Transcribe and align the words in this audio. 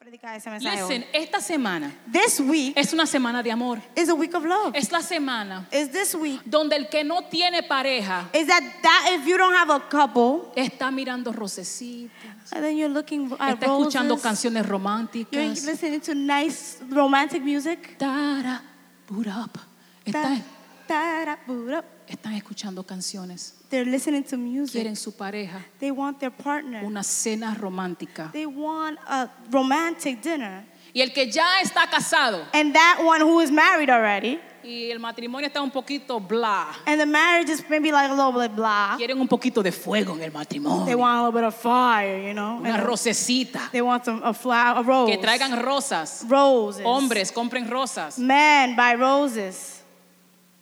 predicar 0.00 0.34
ese 0.34 0.48
mensaje 0.48 0.82
hoy. 0.82 0.88
Listen, 0.98 1.08
esta 1.12 1.42
semana 1.42 1.92
This 2.10 2.40
week 2.40 2.72
es 2.74 2.94
una 2.94 3.04
semana 3.06 3.42
de 3.42 3.52
amor. 3.52 3.82
is 3.94 4.08
a 4.08 4.14
week 4.14 4.34
of 4.34 4.44
love. 4.46 4.74
Es 4.74 4.90
la 4.90 5.02
semana 5.02 5.68
Is 5.70 5.90
this 5.92 6.14
week 6.14 6.40
donde 6.46 6.74
el 6.74 6.88
que 6.88 7.04
no 7.04 7.24
tiene 7.24 7.62
pareja 7.62 8.30
is 8.32 8.46
that 8.46 8.62
that 8.82 9.10
if 9.12 9.26
you 9.26 9.36
don't 9.36 9.54
have 9.54 9.68
a 9.70 9.80
couple 9.90 10.52
está 10.56 10.90
mirando 10.90 11.32
rosecitas, 11.34 12.50
and 12.52 12.64
then 12.64 12.78
you're 12.78 12.88
looking 12.88 13.30
at 13.38 13.56
está 13.60 13.66
escuchando 13.66 14.14
roses, 14.14 14.22
canciones 14.22 14.62
you're 14.66 14.72
románticas. 14.78 15.64
listening 15.66 16.00
to 16.00 16.14
nice 16.14 16.78
romantic 16.88 17.42
music. 17.42 17.98
Tara, 17.98 18.62
put 19.06 19.26
up. 19.26 19.58
Da- 20.06 21.36
boot 21.46 21.74
up. 21.74 21.84
están 22.08 22.32
escuchando 22.32 22.84
canciones. 22.86 23.54
They're 23.70 23.84
listening 23.84 24.24
to 24.24 24.36
music. 24.36 24.82
Quieren 24.82 24.96
su 24.96 25.12
pareja. 25.12 25.64
They 25.78 25.92
want 25.92 26.18
their 26.18 26.32
partner. 26.32 26.82
Una 26.84 27.02
cena 27.04 27.56
romántica. 27.58 28.30
They 28.32 28.46
want 28.46 28.98
a 29.06 29.28
romantic 29.50 30.20
dinner. 30.20 30.64
Y 30.92 31.00
el 31.02 31.12
que 31.12 31.30
ya 31.30 31.60
está 31.62 31.88
casado 31.88 32.44
And 32.52 32.74
that 32.74 32.98
one 33.00 33.20
who 33.20 33.38
is 33.40 33.50
married 33.52 33.88
already, 33.90 34.40
y 34.64 34.90
el 34.90 34.98
matrimonio 34.98 35.46
está 35.48 35.62
un 35.62 35.70
poquito 35.70 36.18
bla. 36.18 36.66
and 36.84 37.00
the 37.00 37.06
marriage 37.06 37.48
is 37.48 37.62
maybe 37.70 37.92
like 37.92 38.10
a 38.10 38.12
little 38.14 38.32
bit 38.32 38.56
blah. 38.56 38.96
Quieren 38.98 39.20
un 39.20 39.28
poquito 39.28 39.62
de 39.62 39.70
fuego 39.70 40.14
en 40.16 40.22
el 40.22 40.30
They 40.30 40.36
matrimonio. 40.36 40.98
want 40.98 41.16
a 41.20 41.22
little 41.26 41.32
bit 41.40 41.44
of 41.44 41.54
fire, 41.54 42.20
you 42.26 42.34
know. 42.34 42.58
Una 42.58 42.74
and 42.74 42.82
rosecita. 42.82 43.70
They 43.70 43.82
want 43.82 44.04
some 44.04 44.20
a 44.24 44.34
flower, 44.34 44.80
a 44.80 44.82
rose. 44.82 45.10
Que 45.10 45.18
traigan 45.18 45.62
rosas. 45.64 46.24
roses. 46.28 46.84
Hombres, 46.84 47.30
compren 47.30 47.70
rosas. 47.70 48.18
Men 48.18 48.74
buy 48.74 48.94
roses. 48.96 49.84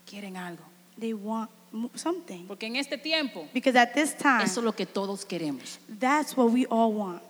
Quieren 0.07 0.37
algo. 0.37 0.63
They 0.99 1.15
want 1.15 1.49
something. 1.95 2.47
Porque 2.47 2.67
en 2.67 2.77
este 2.77 2.97
tiempo, 2.99 3.47
Because 3.53 3.77
at 3.79 3.93
this 3.95 4.17
time, 4.17 4.43
eso 4.45 4.61
es 4.61 4.65
lo 4.65 4.73
que 4.73 4.87
todos 4.87 5.25
queremos. 5.25 5.79
that's 5.99 6.37
what 6.37 6.51
we 6.51 6.67
all 6.71 6.93
want. 6.93 7.23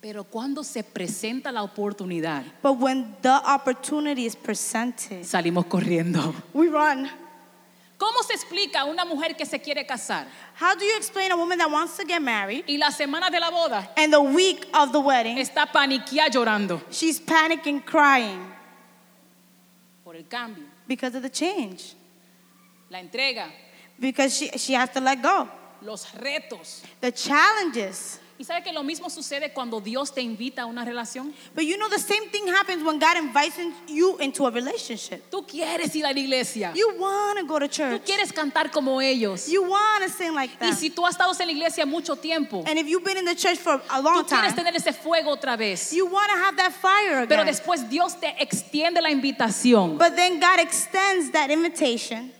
Pero 0.00 0.22
cuando 0.24 0.62
se 0.62 0.82
presenta 0.84 1.50
la 1.50 1.62
oportunidad, 1.62 2.44
But 2.62 2.78
when 2.78 3.16
the 3.22 3.30
opportunity 3.46 4.26
is 4.26 4.36
presented, 4.36 5.24
salimos 5.24 5.64
corriendo. 5.66 6.34
we 6.52 6.68
run. 6.68 7.08
¿Cómo 7.96 8.22
se 8.26 8.34
explica 8.34 8.80
a 8.80 8.84
una 8.84 9.04
mujer 9.04 9.34
que 9.36 9.46
se 9.46 9.60
quiere 9.60 9.86
casar 9.86 10.26
How 10.60 10.74
do 10.74 10.84
you 10.84 10.94
explain 10.98 11.30
a 11.30 11.36
woman 11.36 11.56
that 11.58 11.70
wants 11.70 11.96
to 11.96 12.04
get 12.04 12.20
married 12.20 12.64
y 12.66 12.76
la 12.76 12.90
semana 12.90 13.30
de 13.30 13.38
la 13.40 13.50
boda 13.50 13.88
and 13.96 14.12
the 14.12 14.20
week 14.20 14.66
of 14.74 14.90
the 14.92 14.98
wedding, 14.98 15.38
está 15.38 15.64
paniqueada 15.72 16.28
llorando 16.28 16.82
she's 16.90 17.18
panicking, 17.20 17.80
crying 17.80 18.52
por 20.02 20.16
el 20.16 20.24
cambio, 20.24 20.64
because 20.86 21.14
of 21.16 21.22
the 21.22 21.30
change? 21.30 21.94
La 22.94 23.00
entrega, 23.00 23.50
Because 23.98 24.36
she, 24.36 24.48
she 24.56 24.74
has 24.74 24.90
to 24.92 25.00
let 25.00 25.20
go. 25.20 25.48
los 25.82 26.06
retos? 26.14 26.82
The 27.00 27.10
challenges. 27.12 28.20
¿Y 28.36 28.42
sabe 28.44 28.64
que 28.64 28.72
lo 28.72 28.82
mismo 28.82 29.08
sucede 29.08 29.52
cuando 29.52 29.80
Dios 29.80 30.12
te 30.12 30.20
invita 30.20 30.62
a 30.62 30.66
una 30.66 30.84
relación? 30.84 31.32
But 31.54 31.64
you 31.66 31.76
know, 31.76 31.88
the 31.88 32.00
same 32.00 32.28
thing 32.30 32.48
happens 32.48 32.82
when 32.82 32.98
God 32.98 33.16
invites 33.16 33.58
in- 33.60 33.72
you 33.86 34.16
into 34.18 34.44
a 34.44 34.50
relationship. 34.50 35.30
Tú 35.30 35.46
quieres 35.46 35.94
ir 35.94 36.04
a 36.04 36.12
la 36.12 36.18
iglesia. 36.18 36.72
You 36.74 36.96
want 36.98 37.38
to 37.38 37.44
go 37.46 37.60
to 37.60 37.68
Tú 37.68 37.74
church. 37.76 38.02
quieres 38.04 38.32
cantar 38.32 38.72
como 38.72 39.00
ellos. 39.00 39.46
You 39.48 39.62
want 39.62 40.02
to 40.02 40.08
sing 40.10 40.34
like 40.34 40.52
Y 40.60 40.70
that. 40.70 40.76
si 40.78 40.90
tú 40.90 41.06
has 41.06 41.14
estado 41.14 41.32
en 41.38 41.46
la 41.46 41.52
iglesia 41.52 41.86
mucho 41.86 42.16
tiempo, 42.16 42.64
And 42.66 42.76
if 42.76 42.88
you've 42.88 43.04
been 43.04 43.18
in 43.18 43.24
the 43.24 43.36
church 43.36 43.58
for 43.58 43.74
a 43.74 43.98
tú 44.00 44.02
long 44.02 44.24
quieres 44.24 44.52
time, 44.52 44.64
tener 44.64 44.74
ese 44.74 44.92
fuego 44.92 45.30
otra 45.30 45.56
vez. 45.56 45.92
you 45.92 46.04
want 46.06 46.28
to 46.28 46.36
have 46.36 46.56
that 46.56 46.72
fire 46.72 47.26
Pero 47.28 47.42
again. 47.42 47.46
después 47.54 47.88
Dios 47.88 48.18
te 48.18 48.34
extiende 48.42 49.00
la 49.00 49.10
invitación 49.10 49.96
But 49.96 50.16
then 50.16 50.40
God 50.40 50.58
extends 50.58 51.30
that 51.30 51.50
invitation 51.52 52.32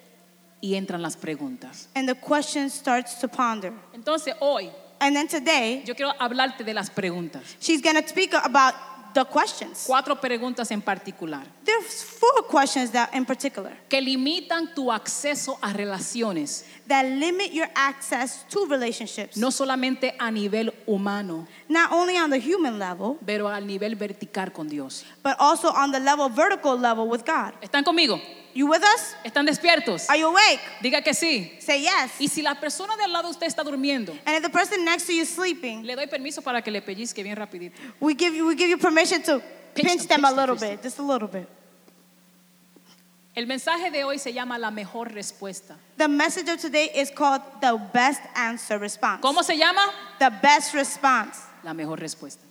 y 0.65 0.75
entran 0.77 1.03
las 1.03 1.17
preguntas. 1.17 1.89
and 1.95 2.09
the 2.09 2.15
question 2.15 2.70
starts 2.70 3.19
to 3.20 3.29
ponder. 3.29 3.73
Entonces 3.93 4.34
hoy 4.41 4.71
And 5.01 5.15
then 5.15 5.29
today, 5.29 5.83
yo 5.84 5.95
quiero 5.95 6.12
hablarte 6.19 6.65
de 6.65 6.73
las 6.73 6.89
preguntas. 6.89 7.43
she's 7.61 7.83
going 7.83 8.01
to 8.01 8.09
speak 8.09 8.33
about 8.33 8.75
the 9.12 9.25
questions. 9.25 9.84
Cuatro 9.87 10.19
preguntas 10.21 10.71
en 10.71 10.81
particular 10.81 11.43
There's 11.65 12.03
four 12.03 12.47
questions 12.48 12.91
that 12.93 13.11
in 13.15 13.25
particular 13.27 13.73
que 13.89 14.01
limitan 14.01 14.75
tu 14.75 14.91
acceso 14.91 15.59
a 15.62 15.73
relaciones, 15.73 16.65
that 16.88 17.05
limit 17.05 17.53
your 17.53 17.69
access 17.75 18.44
to 18.49 18.67
relationships. 18.67 19.37
no 19.37 19.50
solamente 19.50 20.15
a 20.19 20.31
nivel 20.31 20.72
humano, 20.87 21.47
Not 21.69 21.93
only 21.93 22.17
on 22.17 22.31
the 22.31 22.38
human 22.41 22.78
level, 22.78 23.19
pero 23.27 23.49
al 23.49 23.67
nivel 23.67 23.94
vertical 23.97 24.53
con 24.53 24.69
Dios. 24.69 25.05
but 25.22 25.37
also 25.38 25.69
on 25.69 25.91
the 25.93 26.00
level, 26.00 26.28
vertical 26.31 26.77
level 26.78 27.06
with 27.09 27.25
God. 27.27 27.53
¿Están 27.61 27.84
conmigo? 27.84 28.21
You 28.54 28.69
with 28.69 28.82
us? 28.82 29.16
¿Están 29.25 29.47
despiertos? 29.47 30.09
Are 30.09 30.19
you 30.19 30.28
awake? 30.28 30.60
Diga 30.81 31.03
que 31.03 31.12
sí. 31.12 31.53
Say 31.60 31.82
yes. 31.82 32.20
Y 32.20 32.28
si 32.28 32.41
la 32.41 32.54
persona 32.54 32.97
de 32.97 33.03
al 33.03 33.12
lado 33.12 33.25
de 33.25 33.32
usted 33.32 33.48
está 33.48 33.65
durmiendo, 33.65 34.12
And 34.25 34.37
if 34.37 34.42
the 34.42 34.48
person 34.48 34.84
next 34.84 35.06
to 35.06 35.12
you 35.12 35.22
is 35.22 35.28
sleeping, 35.28 35.84
le 35.84 35.97
doy 35.97 36.06
permiso 36.06 36.41
para 36.41 36.62
que 36.62 36.70
le 36.70 36.81
pellizque 36.81 37.22
bien 37.25 37.37
rapidito. 37.37 37.76
we 38.00 38.14
give 38.14 38.34
you 38.34 38.47
we 38.47 38.54
give 38.54 38.69
you 38.70 38.78
permission 38.78 39.20
to 39.22 39.43
Pinch 39.75 39.88
pinch 39.88 40.06
them, 40.06 40.22
them 40.22 40.25
a 40.25 40.28
them, 40.28 40.37
little 40.37 40.56
pinch 40.56 40.70
bit, 40.76 40.82
just 40.84 40.98
a 41.00 41.03
little 41.03 41.26
bit. 41.26 41.48
El 43.34 43.47
mensaje 43.47 43.91
de 43.91 44.04
hoy 44.04 44.19
se 44.19 44.32
llama 44.32 44.56
la 44.56 44.70
mejor 44.70 45.12
respuesta. 45.12 45.76
The 45.97 46.06
message 46.06 46.48
of 46.48 46.60
today 46.60 46.91
is 46.94 47.10
called 47.10 47.43
the 47.60 47.76
best 47.93 48.22
answer 48.37 48.78
response. 48.78 49.20
¿Cómo 49.20 49.43
se 49.43 49.56
llama? 49.56 49.82
The 50.20 50.31
best 50.31 50.75
response. 50.75 51.41
La 51.64 51.75
mejor 51.75 51.98
respuesta. 51.98 52.44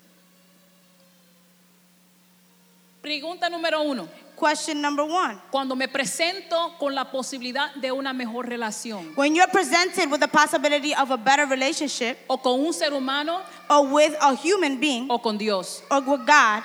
Pregunta 3.02 3.50
número 3.50 3.81
uno. 3.81 4.09
Question 4.44 4.81
number 4.81 5.06
one. 5.06 5.40
Cuando 5.50 5.74
me 5.74 5.88
presento 5.88 6.78
con 6.78 6.94
la 6.94 7.09
posibilidad 7.09 7.74
de 7.76 7.94
una 7.94 8.12
mejor 8.12 8.46
relación 8.46 9.16
When 9.16 9.36
you're 9.36 9.50
presented 9.50 10.12
with 10.12 10.20
the 10.20 10.28
possibility 10.28 10.94
of 10.94 11.12
a 11.12 11.16
better 11.18 11.46
relationship 11.46 12.18
o 12.28 12.38
con 12.38 12.59
un 12.59 12.74
ser 12.74 12.92
humano 12.92 13.40
or 13.70 13.88
with 13.88 14.14
a 14.20 14.36
human 14.36 14.81
being 14.81 15.08
o 15.09 15.18
con 15.20 15.38
Dios, 15.38 15.81
or 15.90 16.02
with 16.02 16.26
God, 16.28 16.62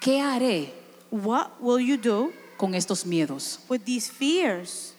¿qué 0.00 0.20
haré 0.20 0.72
what 1.12 1.52
will 1.60 1.78
you 1.78 1.96
do 1.96 2.32
con 2.58 2.74
estos 2.74 3.04
miedos? 3.04 3.60
with 3.68 3.84
these 3.84 4.08
fears? 4.08 4.93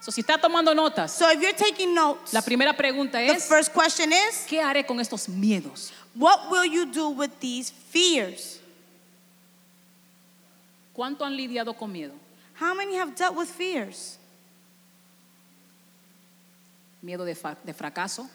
So, 0.00 0.10
si 0.10 0.22
está 0.22 0.38
tomando 0.38 0.74
notas, 0.74 1.12
So 1.12 1.30
if 1.30 1.40
you're 1.42 1.52
taking 1.54 1.94
notes, 1.94 2.32
la 2.32 2.40
primera 2.40 2.72
pregunta 2.74 3.18
the 3.18 3.32
es, 3.32 3.46
first 3.46 3.72
question 3.72 4.10
is, 4.12 4.46
¿qué 4.48 4.60
haré 4.62 4.86
con 4.86 4.98
estos 4.98 5.28
miedos? 5.28 5.92
what 6.14 6.50
will 6.50 6.64
you 6.64 6.86
do 6.86 7.10
with 7.10 7.30
these 7.40 7.70
fears? 7.70 8.58
¿Cuánto 10.94 11.24
han 11.24 11.36
lidiado 11.36 11.76
con 11.76 11.92
miedo? 11.92 12.12
How 12.58 12.74
many 12.74 12.96
have 12.96 13.14
dealt 13.14 13.36
with 13.36 13.48
fears? 13.48 14.18
Miedo 17.02 17.24
de, 17.24 17.34
de 17.64 17.74
fracaso, 17.74 18.28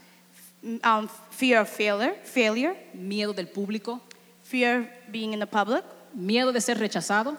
Um, 0.83 1.07
fear 1.29 1.61
of 1.61 1.69
failure, 1.69 2.15
failure, 2.23 2.75
miedo 2.95 3.33
del 3.35 3.45
público, 3.47 4.01
fear 4.41 4.79
of 4.79 4.87
being 5.11 5.31
in 5.31 5.39
the 5.39 5.45
public, 5.45 5.83
miedo 6.15 6.51
de 6.51 6.59
ser 6.59 6.75
rechazado. 6.79 7.37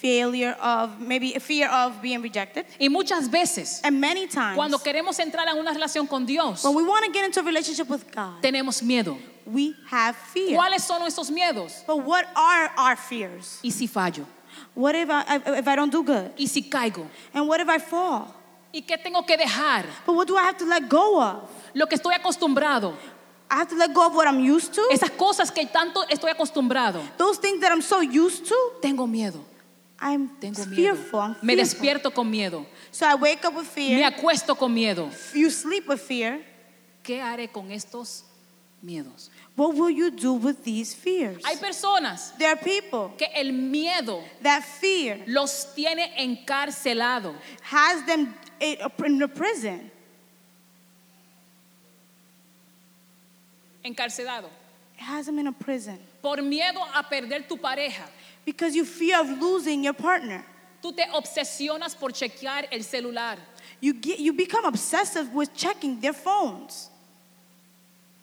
Failure 0.00 0.56
of 0.60 1.00
maybe 1.00 1.34
a 1.34 1.40
fear 1.40 1.68
of 1.68 2.00
being 2.02 2.22
rejected. 2.22 2.66
Y 2.78 2.88
muchas 2.88 3.28
veces, 3.28 3.80
And 3.84 4.00
many 4.00 4.26
times, 4.26 4.56
cuando 4.56 4.78
queremos 4.78 5.18
entrar 5.18 5.48
en 5.48 5.58
una 5.58 5.72
relación 5.72 6.08
con 6.08 6.26
Dios, 6.26 6.64
when 6.64 6.74
we 6.74 6.82
want 6.82 7.04
to 7.04 7.12
get 7.12 7.24
into 7.24 7.40
a 7.40 7.42
relationship 7.42 7.88
with 7.88 8.04
God, 8.14 8.42
tenemos 8.42 8.82
miedo. 8.82 9.18
we 9.46 9.74
have 9.88 10.16
fear. 10.16 10.58
¿Cuáles 10.58 10.82
son 10.82 11.02
esos 11.02 11.30
miedos? 11.30 11.84
But 11.86 12.04
what 12.04 12.26
are 12.34 12.70
our 12.76 12.96
fears? 12.96 13.60
¿Y 13.62 13.70
si 13.70 13.86
fallo? 13.86 14.26
What 14.74 14.94
if 14.94 15.08
I, 15.10 15.36
if 15.58 15.68
I 15.68 15.76
don't 15.76 15.90
do 15.90 16.02
good? 16.02 16.32
¿Y 16.36 16.46
si 16.46 16.62
caigo? 16.62 17.06
And 17.32 17.48
what 17.48 17.60
if 17.60 17.68
I 17.68 17.78
fall? 17.78 18.34
¿Y 18.74 18.82
qué 18.82 18.98
tengo 19.02 19.22
que 19.26 19.36
dejar? 19.36 19.84
But 20.04 20.14
what 20.14 20.28
do 20.28 20.36
I 20.36 20.42
have 20.42 20.58
to 20.58 20.66
let 20.66 20.88
go 20.88 21.20
of? 21.20 21.50
Lo 21.74 21.86
que 21.86 21.96
estoy 21.96 22.14
acostumbrado. 22.14 22.94
I 23.50 23.56
have 23.56 23.68
to 23.68 23.76
let 23.76 23.94
go 23.94 24.06
of 24.06 24.14
what 24.14 24.26
I'm 24.26 24.40
used 24.40 24.74
to? 24.74 24.88
Esas 24.90 25.10
cosas 25.10 25.52
que 25.52 25.66
tanto 25.66 26.02
estoy 26.10 26.30
acostumbrado. 26.30 27.00
Those 27.16 27.38
things 27.38 27.60
that 27.60 27.70
I'm 27.70 27.82
so 27.82 28.00
used 28.00 28.46
to? 28.46 28.72
Tengo 28.82 29.06
miedo. 29.06 29.40
I'm 29.98 30.28
Tengo 30.40 30.64
miedo. 30.66 30.76
fearful. 30.76 31.20
I'm 31.20 31.36
Me 31.42 31.54
fearful. 31.54 31.56
despierto 31.56 32.14
con 32.14 32.30
miedo. 32.30 32.66
So 32.90 33.06
I 33.06 33.14
wake 33.14 33.44
up 33.44 33.54
with 33.54 33.64
Me 33.76 33.88
fear. 33.96 34.12
acuesto 34.12 34.56
con 34.56 34.74
miedo. 34.74 35.10
You 35.34 35.48
sleep 35.50 35.88
with 35.88 36.00
fear. 36.00 36.40
¿Qué 37.02 37.20
haré 37.22 37.50
con 37.50 37.70
estos 37.72 38.24
miedos? 38.84 39.30
What 39.56 39.74
will 39.74 39.90
you 39.90 40.10
do 40.10 40.34
with 40.34 40.64
these 40.64 40.92
fears? 40.94 41.42
Hay 41.44 41.56
personas 41.56 42.36
There 42.36 42.50
are 42.50 42.56
people 42.56 43.14
que 43.16 43.26
el 43.34 43.52
miedo 43.52 44.22
that 44.42 44.62
fear 44.64 45.18
los 45.26 45.72
tiene 45.74 46.12
encarcelado. 46.18 47.34
has 47.62 48.04
them 48.06 48.34
in 48.60 49.22
a 49.22 49.28
prison. 49.28 49.90
Encarcelado. 53.84 54.48
It 54.98 55.02
has 55.02 55.26
them 55.26 55.38
in 55.38 55.46
a 55.46 55.52
prison 55.52 55.98
Por 56.22 56.38
miedo 56.38 56.80
a 56.94 57.02
perder 57.08 57.46
tu 57.46 57.56
pareja. 57.56 58.04
Because 58.46 58.74
you 58.74 58.86
fear 58.86 59.20
of 59.20 59.28
losing 59.28 59.84
your 59.84 59.92
partner. 59.92 60.42
Tú 60.82 60.94
te 60.94 61.04
obsesionas 61.12 61.98
por 61.98 62.12
chequear 62.12 62.68
el 62.70 62.82
celular. 62.82 63.36
You 63.80 63.92
get 63.92 64.20
you 64.20 64.32
become 64.32 64.64
obsessive 64.64 65.34
with 65.34 65.52
checking 65.54 66.00
their 66.00 66.14
phones. 66.14 66.88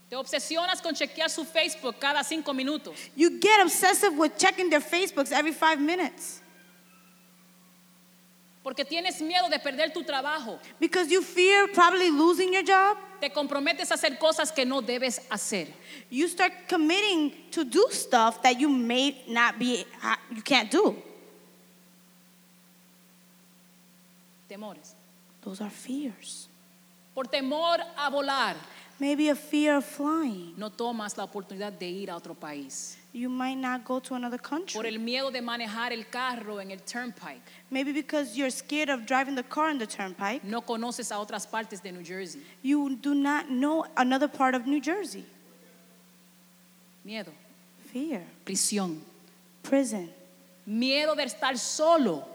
Te 0.09 0.15
obsesionas 0.15 0.81
con 0.81 0.93
chequear 0.93 1.29
su 1.29 1.43
Facebook 1.43 1.99
cada 1.99 2.23
cinco 2.23 2.53
minutos. 2.53 2.95
You 3.15 3.39
get 3.39 3.61
obsessive 3.61 4.17
with 4.17 4.37
checking 4.37 4.69
their 4.69 4.79
Facebooks 4.79 5.31
every 5.31 5.51
five 5.51 5.81
minutes. 5.81 6.42
Porque 8.63 8.85
tienes 8.85 9.21
miedo 9.21 9.49
de 9.49 9.59
perder 9.59 9.91
tu 9.91 10.03
trabajo. 10.03 10.57
Because 10.79 11.11
you 11.11 11.21
fear 11.21 11.67
probably 11.73 12.09
losing 12.09 12.53
your 12.53 12.63
job. 12.63 12.97
Te 13.19 13.29
comprometes 13.29 13.91
a 13.91 13.95
hacer 13.95 14.17
cosas 14.17 14.53
que 14.53 14.65
no 14.65 14.81
debes 14.81 15.19
hacer. 15.29 15.67
You 16.09 16.29
start 16.29 16.53
committing 16.69 17.33
to 17.51 17.65
do 17.65 17.87
stuff 17.91 18.41
that 18.41 18.57
you 18.59 18.69
may 18.69 19.21
not 19.27 19.59
be, 19.59 19.85
you 20.33 20.41
can't 20.41 20.71
do. 20.71 20.95
Temores. 24.49 24.93
Those 25.41 25.61
are 25.61 25.69
fears. 25.69 26.47
Por 27.13 27.25
temor 27.25 27.79
a 27.97 28.09
volar, 28.09 28.55
Maybe 28.99 29.27
a 29.29 29.35
fear 29.35 29.77
of 29.77 29.85
flying. 29.85 30.53
no 30.55 30.69
tomas 30.69 31.17
la 31.17 31.25
oportunidad 31.25 31.73
de 31.73 31.89
ir 31.89 32.09
a 32.09 32.15
otro 32.15 32.33
país. 32.33 32.95
You 33.15 33.29
might 33.29 33.57
not 33.59 33.85
go 33.85 33.99
to 33.99 34.15
another 34.15 34.39
Por 34.39 34.49
country. 34.49 34.87
el 34.87 34.97
miedo 34.99 35.31
de 35.31 35.39
manejar 35.39 35.91
el 35.91 36.05
carro 36.09 36.57
en 36.59 36.71
el 36.71 36.79
turnpike, 36.79 37.41
Maybe 37.69 37.91
because 37.93 38.35
you're 38.35 38.49
scared 38.49 38.89
of 38.89 39.05
driving 39.05 39.35
the 39.35 39.43
car 39.43 39.69
in 39.69 39.77
the 39.77 39.85
turnpike. 39.85 40.43
no 40.43 40.61
conoces 40.61 41.11
a 41.11 41.19
otras 41.19 41.45
partes 41.45 41.79
de 41.79 41.91
New 41.91 42.01
Jersey. 42.03 42.41
You 42.63 42.95
do 42.95 43.13
not 43.13 43.49
know 43.51 43.85
another 43.97 44.27
part 44.27 44.55
of 44.55 44.65
New 44.65 44.81
Jersey. 44.81 45.25
Miedo, 47.05 47.31
Fear, 47.91 48.23
prisión, 48.45 48.99
prison, 49.61 50.09
miedo 50.65 51.15
de 51.15 51.23
estar 51.23 51.57
solo. 51.57 52.25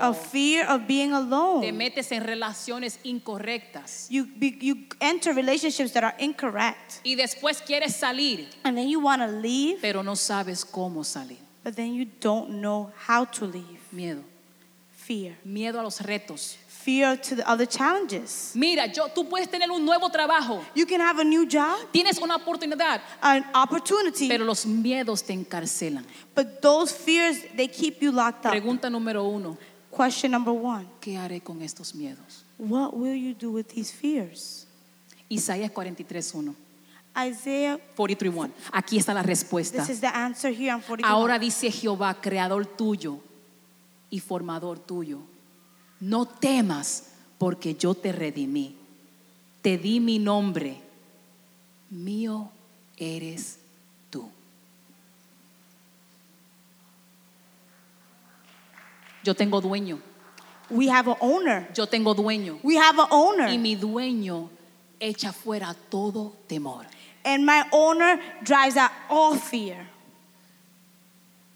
a 0.00 0.12
fear 0.14 0.64
of 0.68 0.86
being 0.86 1.10
Te 1.10 1.16
alone. 1.16 1.72
metes 1.72 2.12
en 2.12 2.22
relaciones 2.24 3.00
incorrectas 3.02 4.06
You, 4.08 4.26
be, 4.36 4.56
you 4.60 4.86
enter 5.00 5.34
relationships 5.34 5.92
that 5.92 6.04
are 6.04 6.14
incorrect. 6.18 7.00
y 7.04 7.16
después 7.16 7.60
quieres 7.62 7.96
salir, 7.96 8.48
And 8.64 8.76
then 8.76 8.88
you 8.88 9.00
want 9.00 9.22
to 9.22 9.28
leave, 9.28 9.78
pero 9.80 10.02
no 10.02 10.14
sabes 10.14 10.64
cómo 10.64 11.02
salir. 11.04 11.38
but 11.64 11.74
then 11.74 11.94
you 11.94 12.06
don't 12.20 12.60
know 12.60 12.92
how 13.08 13.24
to 13.24 13.44
leave. 13.46 13.80
Miedo, 13.92 14.22
Fear. 14.92 15.36
miedo 15.44 15.80
a 15.80 15.82
los 15.82 16.00
retos. 16.00 16.56
Fear 16.86 17.16
to 17.16 17.34
the 17.34 17.50
other 17.50 17.66
challenges. 17.66 18.52
Mira, 18.54 18.86
yo, 18.86 19.08
tú 19.08 19.28
puedes 19.28 19.50
tener 19.50 19.68
un 19.72 19.84
nuevo 19.84 20.08
trabajo, 20.08 20.64
You 20.72 20.86
can 20.86 21.00
have 21.00 21.18
a 21.18 21.24
new 21.24 21.44
job, 21.44 21.90
tienes 21.92 22.16
una 22.22 22.36
oportunidad, 22.36 23.00
an 23.20 23.44
opportunity, 23.56 24.28
pero 24.28 24.44
los 24.44 24.64
miedos 24.66 25.24
te 25.24 25.32
encarcelan. 25.32 26.04
but 26.32 26.62
those 26.62 26.92
fears, 26.92 27.38
they 27.56 27.66
keep 27.66 28.00
you 28.00 28.12
locked 28.12 28.46
up. 28.46 28.52
Pregunta 28.52 28.88
número 28.88 29.24
uno, 29.24 29.58
Question 29.90 30.30
number 30.30 30.54
one 30.54 30.86
¿qué 31.00 31.16
haré 31.18 31.42
con 31.42 31.60
estos 31.60 31.92
miedos? 31.92 32.44
What 32.56 32.94
will 32.94 33.16
you 33.16 33.34
do 33.34 33.50
with 33.50 33.66
these 33.74 33.90
fears? 33.90 34.68
Isaías 35.28 35.72
43.1. 35.72 36.54
Isaiah, 37.18 37.80
43.1. 37.96 38.52
Aquí 38.72 38.96
está 38.96 39.12
la 39.12 39.24
respuesta. 39.24 39.78
this 39.78 39.90
is 39.90 40.00
the 40.00 40.16
answer 40.16 40.52
here 40.52 40.72
on 40.72 40.80
41. 40.80 41.04
Ahora 41.04 41.36
dice 41.36 41.68
Jehová, 41.72 42.14
creador 42.20 42.64
tuyo 42.64 43.18
y 44.08 44.20
formador 44.20 44.78
tuyo, 44.78 45.18
no 46.00 46.26
temas 46.26 47.04
porque 47.38 47.74
yo 47.74 47.94
te 47.94 48.12
redimí. 48.12 48.76
Te 49.62 49.78
di 49.78 50.00
mi 50.00 50.18
nombre. 50.18 50.80
Mío 51.90 52.50
eres 52.96 53.58
tú. 54.10 54.28
Yo 59.22 59.34
tengo 59.34 59.60
dueño. 59.60 60.00
We 60.70 60.88
have 60.88 61.08
an 61.08 61.16
owner. 61.20 61.68
Yo 61.74 61.86
tengo 61.86 62.14
dueño. 62.14 62.58
We 62.62 62.76
have 62.76 62.98
an 63.00 63.08
owner. 63.10 63.48
Y 63.48 63.58
mi 63.58 63.76
dueño 63.76 64.50
echa 64.98 65.32
fuera 65.32 65.74
todo 65.74 66.36
temor. 66.46 66.86
And 67.24 67.44
my 67.44 67.64
owner 67.72 68.20
drives 68.42 68.76
out 68.76 68.90
all 69.08 69.36
fear. 69.36 69.88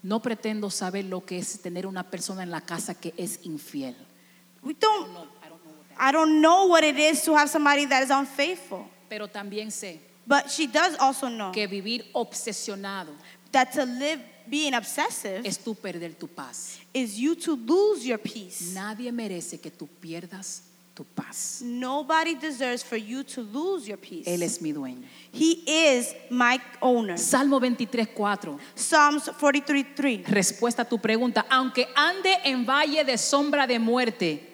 No 0.03 0.19
pretendo 0.19 0.69
saber 0.69 1.05
lo 1.05 1.25
que 1.25 1.37
es 1.37 1.61
tener 1.61 1.85
una 1.85 2.03
persona 2.03 2.43
en 2.43 2.51
la 2.51 2.61
casa 2.61 2.95
que 2.95 3.13
es 3.17 3.39
infiel. 3.43 3.95
We 4.63 4.73
don't, 4.73 5.11
No, 5.13 5.27
I 5.43 5.49
don't 5.49 5.63
know 5.63 5.71
what 5.71 5.89
that- 5.89 5.97
I 5.99 6.11
don't 6.11 6.41
know 6.41 6.65
what 6.67 6.83
it 6.83 6.97
is 6.97 7.23
to 7.23 7.33
have 7.35 7.49
somebody 7.49 7.85
that 7.85 8.03
is 8.03 8.09
unfaithful. 8.11 8.85
Pero 9.09 9.27
también 9.27 9.71
sé 9.71 9.99
But 10.25 10.49
she 10.51 10.67
does 10.67 10.95
also 10.99 11.27
know 11.29 11.51
que 11.51 11.67
vivir 11.67 12.05
obsesionado 12.13 13.11
that 13.51 13.71
to 13.73 13.83
live 13.85 14.21
being 14.47 14.73
obsessive 14.73 15.41
es 15.45 15.57
tú 15.57 15.75
perder 15.75 16.13
tu 16.17 16.27
paz. 16.27 16.77
is 16.93 17.17
you 17.17 17.35
to 17.35 17.55
lose 17.55 18.05
your 18.05 18.19
peace. 18.19 18.73
Nadie 18.73 19.11
merece 19.11 19.59
que 19.59 19.71
tú 19.71 19.87
pierdas 19.99 20.61
tu 20.93 21.03
paz. 21.03 21.61
Nobody 21.63 22.35
deserves 22.35 22.83
for 22.83 22.97
you 22.97 23.23
to 23.23 23.41
lose 23.41 23.87
your 23.87 23.97
peace. 23.97 24.25
Él 24.27 24.43
es 24.43 24.61
mi 24.61 24.71
dueño. 24.71 25.03
He 25.33 25.63
is 25.65 26.13
my 26.29 26.59
owner. 26.81 27.17
Salmo 27.17 27.59
23:4. 27.59 28.59
Psalms 28.75 29.29
43 29.39 29.93
3. 29.95 30.23
Respuesta 30.27 30.83
a 30.83 30.85
tu 30.85 30.99
pregunta. 30.99 31.45
Aunque 31.49 31.87
ande 31.95 32.37
en 32.43 32.65
valle 32.65 33.03
de 33.03 33.17
sombra 33.17 33.65
de 33.67 33.79
muerte, 33.79 34.50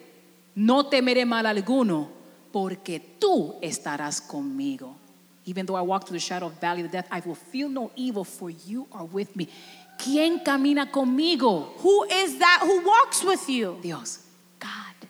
no 0.54 0.86
temeré 0.86 1.24
mal 1.24 1.46
alguno, 1.46 2.08
porque 2.52 2.98
tú 3.18 3.56
estarás 3.62 4.20
conmigo. 4.20 4.94
Even 5.44 5.64
though 5.66 5.76
I 5.76 5.80
walk 5.82 6.04
through 6.06 6.18
the 6.18 6.24
shadow 6.24 6.46
of 6.46 6.60
valley 6.60 6.82
of 6.84 6.90
death, 6.90 7.06
I 7.10 7.20
will 7.20 7.34
feel 7.34 7.68
no 7.68 7.90
evil, 7.96 8.24
for 8.24 8.50
you 8.50 8.86
are 8.92 9.04
with 9.04 9.34
me. 9.34 9.48
¿Quién 9.98 10.44
camina 10.44 10.90
conmigo? 10.90 11.72
Who 11.78 12.04
is 12.04 12.38
that 12.38 12.60
who 12.62 12.84
walks 12.86 13.24
with 13.24 13.48
you? 13.48 13.78
Dios. 13.82 14.20
God. 14.60 15.08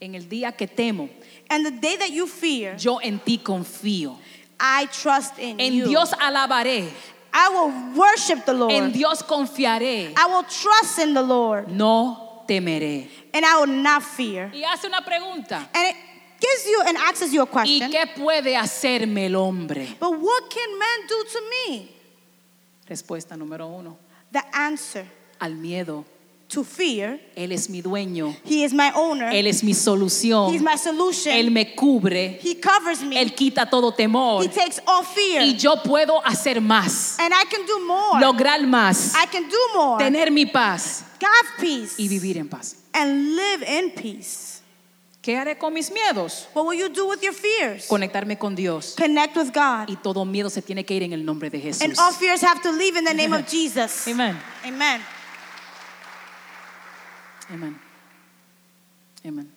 En 0.00 0.14
el 0.14 0.22
día 0.28 0.56
que 0.56 0.66
temo, 0.66 1.08
And 1.50 1.64
the 1.64 1.70
day 1.70 1.96
that 1.96 2.10
you 2.10 2.26
fear, 2.26 2.76
yo 2.76 2.98
en 2.98 3.18
ti 3.20 3.38
confío. 3.38 4.16
I 4.60 4.86
trust 4.92 5.38
in 5.38 5.58
En 5.60 5.72
you. 5.72 5.86
Dios 5.86 6.12
alabaré, 6.12 6.90
I 7.32 7.48
will 7.48 7.96
worship 7.98 8.44
the 8.44 8.52
Lord. 8.52 8.72
en 8.72 8.92
Dios 8.92 9.22
confiaré, 9.22 10.12
I 10.16 10.26
will 10.26 10.42
trust 10.44 10.98
in 10.98 11.14
the 11.14 11.22
Lord. 11.22 11.68
no 11.70 12.27
temeré. 12.48 13.08
And 13.32 13.44
I 13.44 13.60
will 13.60 13.82
not 13.82 14.02
fear. 14.02 14.50
Y 14.52 14.64
hace 14.64 14.86
una 14.88 15.02
pregunta. 15.04 15.68
And 15.74 15.86
it 15.88 15.96
gives 16.40 16.66
you 16.66 16.82
and 16.86 16.96
asks 16.96 17.32
you 17.32 17.42
a 17.42 17.46
¿Y 17.46 17.52
question. 17.52 17.90
qué 17.92 18.06
puede 18.16 18.56
hacerme 18.56 19.26
el 19.26 19.36
hombre? 19.36 19.96
But 20.00 20.12
what 20.18 20.50
can 20.50 20.78
man 20.78 21.06
do 21.06 21.24
to 21.32 21.40
me? 21.50 21.88
Respuesta 22.88 23.36
número 23.36 23.66
uno. 23.68 23.98
The 24.32 24.42
answer 24.52 25.04
Al 25.40 25.54
miedo. 25.54 26.04
to 26.48 26.64
fear, 26.64 27.20
Él 27.36 27.52
es 27.52 27.68
mi 27.68 27.82
dueño. 27.82 28.34
He 28.44 28.64
is 28.64 28.72
my 28.72 28.90
owner. 28.94 29.28
Él 29.30 29.46
es 29.46 29.62
mi 29.62 29.74
solución. 29.74 30.50
He's 30.52 30.62
my 30.62 30.76
solution. 30.78 31.34
Él 31.34 31.50
me 31.50 31.74
cubre. 31.74 32.38
he 32.42 32.58
covers 32.58 33.02
me. 33.02 33.20
Él 33.20 33.34
quita 33.34 33.68
todo 33.68 33.92
temor. 33.92 34.42
he 34.42 34.48
takes 34.48 34.80
all 34.86 35.04
fear. 35.04 35.42
Y 35.42 35.56
yo 35.56 35.76
puedo 35.82 36.22
hacer 36.24 36.60
más. 36.62 37.18
and 37.18 37.34
I 37.34 37.44
can 37.50 37.66
do 37.66 37.78
more. 37.86 38.20
Lograr 38.20 38.60
más. 38.66 39.14
I 39.14 39.26
can 39.26 39.48
do 39.48 39.58
more. 39.74 39.98
Tener 39.98 40.30
mi 40.30 40.46
paz. 40.46 41.04
Have 41.26 41.60
peace. 41.60 41.94
Y 41.98 42.08
vivir 42.08 42.36
en 42.38 42.48
paz. 42.48 42.76
and 42.94 43.36
live 43.36 43.62
in 43.66 43.90
peace. 43.90 44.60
¿Qué 45.22 45.36
haré 45.36 45.58
con 45.58 45.74
mis 45.74 45.90
miedos? 45.90 46.46
What 46.54 46.64
will 46.64 46.78
you 46.78 46.88
do 46.88 47.06
with 47.06 47.20
your 47.22 47.34
fears? 47.34 47.86
Conectarme 47.86 48.38
con 48.38 48.54
Dios. 48.54 48.94
Connect 48.96 49.36
with 49.36 49.52
God. 49.52 49.88
Y 49.88 49.96
todo 49.96 50.24
miedo 50.24 50.48
se 50.48 50.62
tiene 50.62 50.84
que 50.84 50.94
ir 50.94 51.02
en 51.02 51.12
el 51.12 51.24
nombre 51.24 51.50
de 51.50 51.60
Jesús. 51.60 51.82
And 51.82 51.98
all 51.98 52.12
fears 52.12 52.42
have 52.42 52.62
to 52.62 52.72
leave 52.72 52.96
in 52.96 53.04
the 53.04 53.12
name 53.14 53.34
of 53.34 53.46
Jesus. 53.50 54.06
Amén. 54.06 54.38
Amen. 54.64 55.02
Amén. 57.50 57.78
Amén. 59.24 59.52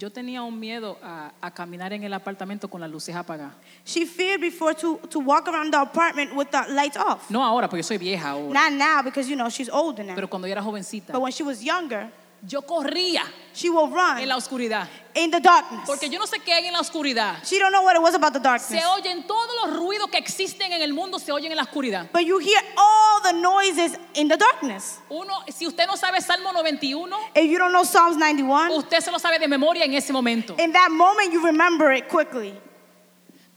Yo 0.00 0.08
tenía 0.08 0.40
un 0.40 0.58
miedo 0.58 0.96
a, 1.02 1.30
a 1.42 1.50
caminar 1.50 1.92
en 1.92 2.02
el 2.04 2.14
apartamento 2.14 2.68
con 2.68 2.80
las 2.80 2.90
luces 2.90 3.14
apagadas. 3.14 3.52
She 3.84 4.06
feared 4.06 4.40
before 4.40 4.74
to, 4.74 4.98
to 5.10 5.20
walk 5.20 5.46
around 5.46 5.74
the 5.74 5.78
apartment 5.78 6.34
with 6.34 6.48
the 6.50 6.72
lights 6.72 6.96
off. 6.96 7.28
No 7.28 7.44
ahora, 7.44 7.68
porque 7.68 7.82
yo 7.82 7.86
soy 7.86 7.98
vieja 7.98 8.30
ahora. 8.30 8.54
Not 8.54 8.72
now 8.72 9.02
because 9.02 9.28
you 9.28 9.36
know 9.36 9.50
she's 9.50 9.68
older 9.68 10.02
now. 10.02 10.14
Pero 10.14 10.26
cuando 10.26 10.48
yo 10.48 10.52
era 10.52 10.62
jovencita, 10.62 11.12
But 11.12 11.20
when 11.20 11.32
she 11.32 11.42
was 11.42 11.62
younger, 11.62 12.08
yo 12.46 12.62
corría 12.62 13.22
she 13.54 13.68
will 13.68 13.86
en 13.86 13.92
run 13.92 14.28
la 14.28 14.36
oscuridad. 14.36 14.88
in 15.14 15.30
the 15.30 15.40
darkness. 15.40 15.82
Porque 15.86 16.08
yo 16.08 16.18
no 16.18 16.26
sé 16.26 16.38
qué 16.38 16.52
hay 16.52 16.66
en 16.66 16.72
la 16.72 16.80
oscuridad. 16.80 17.42
She 17.44 17.58
don't 17.58 17.72
know 17.72 17.82
what 17.82 17.96
it 17.96 18.02
was 18.02 18.14
about 18.14 18.32
the 18.32 18.38
darkness. 18.40 18.80
Se 18.80 18.86
oyen 18.86 19.26
todos 19.26 19.50
los 19.64 19.76
ruidos 19.76 20.08
que 20.10 20.18
existen 20.18 20.72
en 20.72 20.82
el 20.82 20.92
mundo, 20.92 21.18
se 21.18 21.32
oyen 21.32 21.50
en 21.50 21.56
la 21.56 21.64
oscuridad. 21.64 22.10
But 22.12 22.24
you 22.24 22.38
hear 22.38 22.60
all 22.76 23.20
the 23.22 23.32
noises 23.32 23.98
in 24.14 24.28
the 24.28 24.36
darkness. 24.36 25.00
Uno, 25.10 25.42
si 25.48 25.66
usted 25.66 25.86
no 25.86 25.96
sabe 25.96 26.20
Salmo 26.20 26.52
91, 26.52 27.16
If 27.34 27.50
you 27.50 27.58
don't 27.58 27.72
know 27.72 27.84
Psalms 27.84 28.16
91, 28.16 28.70
usted 28.72 29.00
se 29.00 29.10
lo 29.10 29.18
sabe 29.18 29.38
de 29.38 29.48
memoria 29.48 29.84
en 29.84 29.94
ese 29.94 30.12
momento. 30.12 30.54
in 30.58 30.72
that 30.72 30.90
moment 30.90 31.32
you 31.32 31.44
remember 31.44 31.92
it 31.92 32.08
quickly. 32.08 32.54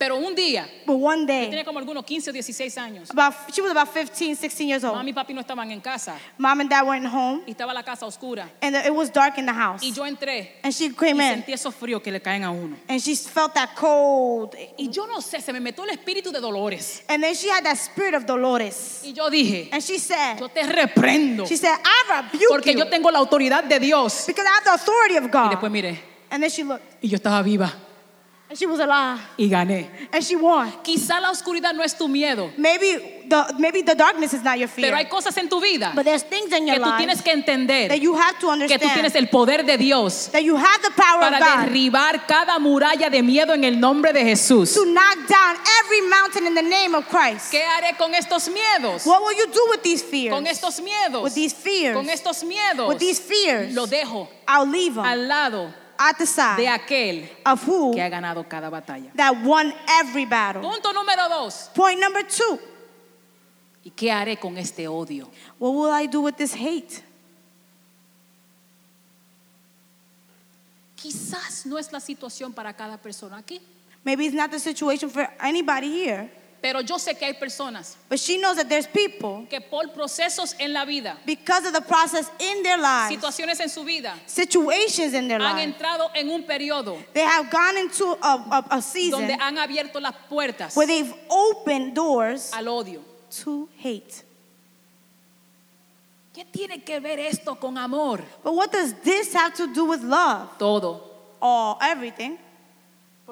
Pero 0.04 0.18
un 0.18 0.36
día, 0.36 0.68
But 0.86 0.98
one 1.00 1.22
yo 1.22 1.28
day, 1.28 1.50
tenía 1.50 1.64
como 1.64 1.80
algunos 1.80 2.04
15 2.04 2.32
o 2.32 2.34
16 2.34 2.78
años. 2.78 3.10
about 3.10 3.34
she 3.54 3.62
was 3.62 3.72
about 3.72 3.88
15, 3.88 4.36
16 4.36 4.68
years 4.68 4.84
old. 4.84 4.96
Mami 4.98 5.12
y 5.12 5.14
papi 5.14 5.34
no 5.34 5.40
estaban 5.40 5.72
en 5.72 5.80
casa 5.80 6.18
Mom 6.38 6.60
and 6.60 6.70
dad 6.70 6.86
went 6.86 7.06
home, 7.06 7.42
y 7.48 7.52
estaba 7.52 7.74
la 7.74 7.84
casa 7.84 8.06
oscura. 8.06 8.50
and 8.62 8.76
it 8.76 8.94
was 8.94 9.10
dark 9.10 9.38
in 9.38 9.46
the 9.46 9.54
house. 9.54 9.82
Y 9.82 9.94
yo 9.94 10.04
entré 10.06 10.60
And 10.62 10.74
she 10.74 10.88
y 10.88 10.94
came 10.94 11.22
in, 11.22 11.44
sentí 11.44 11.54
esos 11.54 11.74
fríos 11.74 12.02
que 12.02 12.12
le 12.12 12.20
caen 12.20 12.44
a 12.44 12.52
uno. 12.52 12.76
and 12.90 13.00
she 13.02 13.16
felt 13.16 13.54
that 13.54 13.76
cold. 13.76 14.56
Y 14.78 14.90
yo 14.90 15.08
no 15.08 15.22
sé, 15.22 15.40
se 15.40 15.54
me 15.54 15.62
metió 15.62 15.86
el 15.86 15.92
espíritu 15.92 16.32
de 16.34 16.42
Dolores. 16.42 17.04
And 17.08 17.24
then 17.24 17.34
she 17.34 17.48
had 17.50 17.64
that 17.64 17.78
spirit 17.78 18.14
of 18.14 18.26
Dolores. 18.26 19.00
Y 19.06 19.14
yo 19.14 19.30
dije, 19.30 19.70
And 19.72 19.82
she 19.82 20.00
said, 20.00 20.38
yo 20.38 20.50
te 20.50 20.64
reprendo. 20.64 21.46
she 21.48 21.56
said, 21.56 21.78
I 21.86 22.24
rebuke 22.24 22.50
Porque 22.50 22.74
you 22.74 22.80
yo 22.80 22.90
tengo 22.90 23.10
la 23.10 23.20
autoridad 23.20 23.64
de 23.64 23.80
Dios. 23.80 24.26
because 24.28 24.46
I 24.46 24.52
have 24.56 24.64
the 24.66 24.74
authority 24.74 25.16
of 25.16 25.24
Y 25.26 25.30
God. 25.30 25.52
después 25.52 25.72
miré, 25.72 25.98
And 26.30 26.44
then 26.44 26.50
she 26.50 26.64
looked, 26.64 26.84
y 27.02 27.08
yo 27.08 27.16
estaba 27.18 27.42
viva. 27.42 27.72
And 28.54 28.60
she 28.60 28.68
was 28.68 28.80
alive. 28.80 29.20
y 29.36 29.50
gané. 29.50 29.90
And 30.12 30.24
she 30.24 30.36
won. 30.36 30.72
Quizá 30.84 31.20
la 31.20 31.32
oscuridad 31.32 31.74
no 31.74 31.82
es 31.82 31.98
tu 31.98 32.08
miedo, 32.08 32.52
Maybe 32.56 33.24
the 33.28 33.56
maybe 33.58 33.82
the 33.82 33.96
darkness 33.96 34.32
is 34.36 34.44
not 34.44 34.60
your 34.60 34.68
fear. 34.68 34.90
pero 34.90 34.98
hay 34.98 35.06
cosas 35.06 35.36
en 35.38 35.50
tu 35.50 35.60
vida 35.60 35.92
but 35.96 36.06
there's 36.06 36.22
things 36.22 36.52
in 36.54 36.68
your 36.68 36.76
que 36.76 36.84
tú 36.84 36.88
life 36.88 36.98
tienes 37.00 37.24
que 37.24 37.32
entender 37.32 37.88
that 37.88 38.00
you 38.00 38.14
have 38.16 38.38
to 38.40 38.46
que 38.46 38.54
understand. 38.54 38.82
tú 38.84 38.94
tienes 38.94 39.16
el 39.16 39.28
poder 39.30 39.66
de 39.66 39.76
Dios 39.76 40.30
that 40.32 40.44
you 40.44 40.56
have 40.56 40.82
the 40.84 40.92
power 40.92 41.22
para 41.22 41.38
of 41.38 41.44
God 41.44 41.66
derribar 41.66 42.28
cada 42.28 42.60
muralla 42.60 43.10
de 43.10 43.24
miedo 43.24 43.56
en 43.56 43.64
el 43.64 43.80
nombre 43.80 44.14
de 44.14 44.24
Jesús. 44.24 44.76
to 44.76 44.86
knock 44.86 45.18
down 45.28 45.56
every 45.84 46.02
mountain 46.02 46.46
in 46.46 46.54
the 46.54 46.62
name 46.62 46.94
of 46.94 47.08
Christ. 47.10 47.52
¿Qué 47.52 47.64
haré 47.64 47.98
con 47.98 48.14
estos 48.14 48.50
miedos? 48.50 49.04
What 49.08 49.24
will 49.24 49.36
you 49.36 49.48
do 49.48 49.68
with 49.72 49.82
these 49.82 50.04
fears? 50.04 50.32
Con 50.32 50.46
estos 50.46 50.80
miedos. 50.80 51.24
With 51.24 51.34
these 51.34 51.54
fears. 51.54 51.96
Con 51.96 52.08
estos 52.08 52.44
miedos. 52.44 52.88
With 52.88 53.00
these 53.00 53.20
fears. 53.20 53.74
Lo 53.74 53.88
dejo 53.88 54.28
I'll 54.48 54.70
leave 54.70 54.94
them 54.94 55.06
al 55.06 55.28
lado 55.28 55.74
at 56.10 56.18
the 56.18 56.26
side 56.26 56.58
de 56.58 56.68
aquel 56.68 57.30
of 57.46 57.66
who 57.68 57.94
que 57.94 58.02
ha 58.02 58.10
ganado 58.10 58.48
cada 58.48 58.70
batalla. 58.70 59.12
that 59.16 59.34
won 59.44 59.74
every 60.02 60.26
battle. 60.26 60.62
Punto 60.62 60.92
número 60.92 61.30
dos. 61.30 61.70
Point 61.74 62.00
number 62.00 62.24
two. 62.24 62.60
¿Y 63.86 63.90
qué 63.92 64.12
haré 64.12 64.38
con 64.38 64.58
este 64.58 64.88
odio? 64.88 65.30
What 65.60 65.72
will 65.72 65.92
I 65.92 66.08
do 66.08 66.22
with 66.22 66.36
this 66.36 66.54
hate? 66.54 67.04
Quizás 70.96 71.66
no 71.66 71.78
es 71.78 71.92
la 71.92 72.00
situación 72.00 72.54
para 72.54 72.74
cada 72.74 72.98
persona 72.98 73.38
aquí, 73.38 73.60
Maybe 74.06 74.26
it's 74.26 74.36
not 74.36 74.52
the 74.52 74.60
situation 74.60 75.10
for 75.10 75.28
anybody 75.40 75.90
here, 75.90 76.30
pero 76.64 76.80
yo 76.80 76.98
sé 76.98 77.14
que 77.18 77.26
hay 77.26 77.34
personas 77.34 77.98
but 78.10 78.18
she 78.18 78.38
knows 78.38 78.56
that 78.56 78.70
there's 78.70 78.88
people 78.88 79.46
que 79.50 79.60
por 79.60 79.92
procesos 79.94 80.56
en 80.60 80.72
la 80.72 80.86
vida, 80.86 81.18
because 81.26 81.68
of 81.68 81.74
the 81.74 81.82
process 81.82 82.32
in 82.40 82.64
their 82.64 82.78
lives, 82.78 83.10
situaciones 83.14 83.60
en 83.60 83.68
su 83.68 83.84
vida, 83.84 84.16
situations 84.26 85.14
in 85.14 85.28
their 85.28 85.42
han 85.42 85.58
lives. 85.58 85.76
entrado 85.76 86.10
en 86.16 86.30
un 86.30 86.44
periodo 86.44 86.98
They 87.14 87.24
have 87.26 87.50
gone 87.52 87.78
into 87.78 88.18
a, 88.22 88.66
a, 88.70 88.78
a 88.78 88.82
season 88.82 89.28
donde 89.28 89.38
han 89.38 89.58
abierto 89.58 90.00
las 90.00 90.16
puertas 90.30 90.74
where 90.78 90.88
they've 90.88 91.14
opened 91.30 91.94
doors 91.94 92.54
al 92.54 92.70
odio. 92.70 93.02
to 93.44 93.68
hate. 93.78 94.24
¿Qué 96.34 96.46
tiene 96.46 96.82
que 96.84 97.00
ver 97.00 97.20
esto 97.20 97.56
con 97.60 97.78
amor? 97.78 98.24
But 98.42 98.56
what 98.56 98.72
does 98.72 98.94
this 99.04 99.34
have 99.36 99.54
to 99.56 99.68
do 99.68 99.86
with 99.86 100.02
love? 100.02 100.58
Todo. 100.58 101.04
Or 101.42 101.78
everything? 101.82 102.38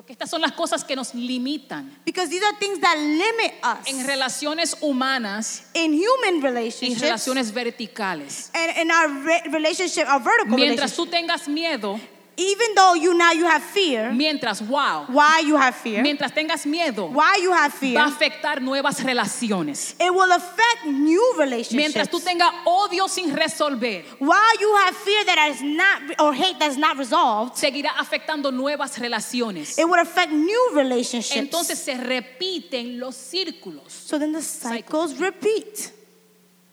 Porque 0.01 0.13
estas 0.13 0.31
son 0.31 0.41
las 0.41 0.53
cosas 0.53 0.83
que 0.83 0.95
nos 0.95 1.13
limitan 1.13 1.95
Because 2.03 2.27
these 2.27 2.41
are 2.43 2.57
things 2.57 2.79
that 2.81 2.97
limit 2.97 3.53
us 3.63 3.87
en 3.87 4.07
relaciones 4.07 4.75
humanas 4.81 5.65
in 5.75 5.93
human 5.93 6.41
relationships 6.41 7.01
relaciones 7.03 7.53
verticales. 7.53 8.49
and 8.55 8.77
in 8.79 8.89
our 8.89 9.07
re- 9.23 9.43
relationship, 9.51 10.07
our 10.07 10.19
vertical 10.19 10.55
Mientras 10.57 10.97
relationship. 10.97 10.97
tú 10.97 11.05
tengas 11.07 11.47
miedo, 11.47 11.99
Even 12.37 12.73
though 12.75 12.93
you 12.95 13.13
now 13.13 13.33
you 13.33 13.45
have 13.45 13.61
fear, 13.61 14.11
mientras, 14.13 14.61
wow, 14.61 15.05
why 15.09 15.41
you 15.45 15.57
have 15.57 15.75
fear, 15.75 16.01
mientras 16.01 16.31
tengas 16.33 16.65
miedo, 16.65 17.11
why 17.11 17.37
you 17.41 17.51
have 17.51 17.71
va 17.71 17.77
a 17.77 17.79
fear, 17.79 17.99
afectar 17.99 18.61
nuevas 18.61 19.03
relaciones. 19.03 19.95
it 19.99 20.09
will 20.13 20.31
affect 20.31 20.85
new 20.85 21.21
Mientras 21.37 21.37
relationships. 21.37 22.09
tú 22.09 22.19
tengas 22.21 22.51
odio 22.65 23.07
sin 23.09 23.35
resolver, 23.35 24.03
While 24.19 24.59
you 24.59 24.75
have 24.77 24.95
fear 24.95 25.25
that 25.25 25.49
is 25.51 25.61
not 25.61 26.01
or 26.19 26.33
hate 26.33 26.57
that's 26.57 26.77
not 26.77 26.97
resolved, 26.97 27.55
seguirá 27.57 27.89
afectando 27.97 28.51
nuevas 28.51 28.97
relaciones. 28.97 29.77
it 29.77 29.87
would 29.87 29.99
affect 29.99 30.31
new 30.31 30.71
relationships. 30.73 31.35
Entonces 31.35 31.77
se 31.79 31.95
repiten 31.97 32.97
los 32.97 33.15
círculos. 33.15 33.91
so 33.91 34.17
then 34.17 34.31
the 34.31 34.41
cycles 34.41 35.19
repeat. 35.19 35.91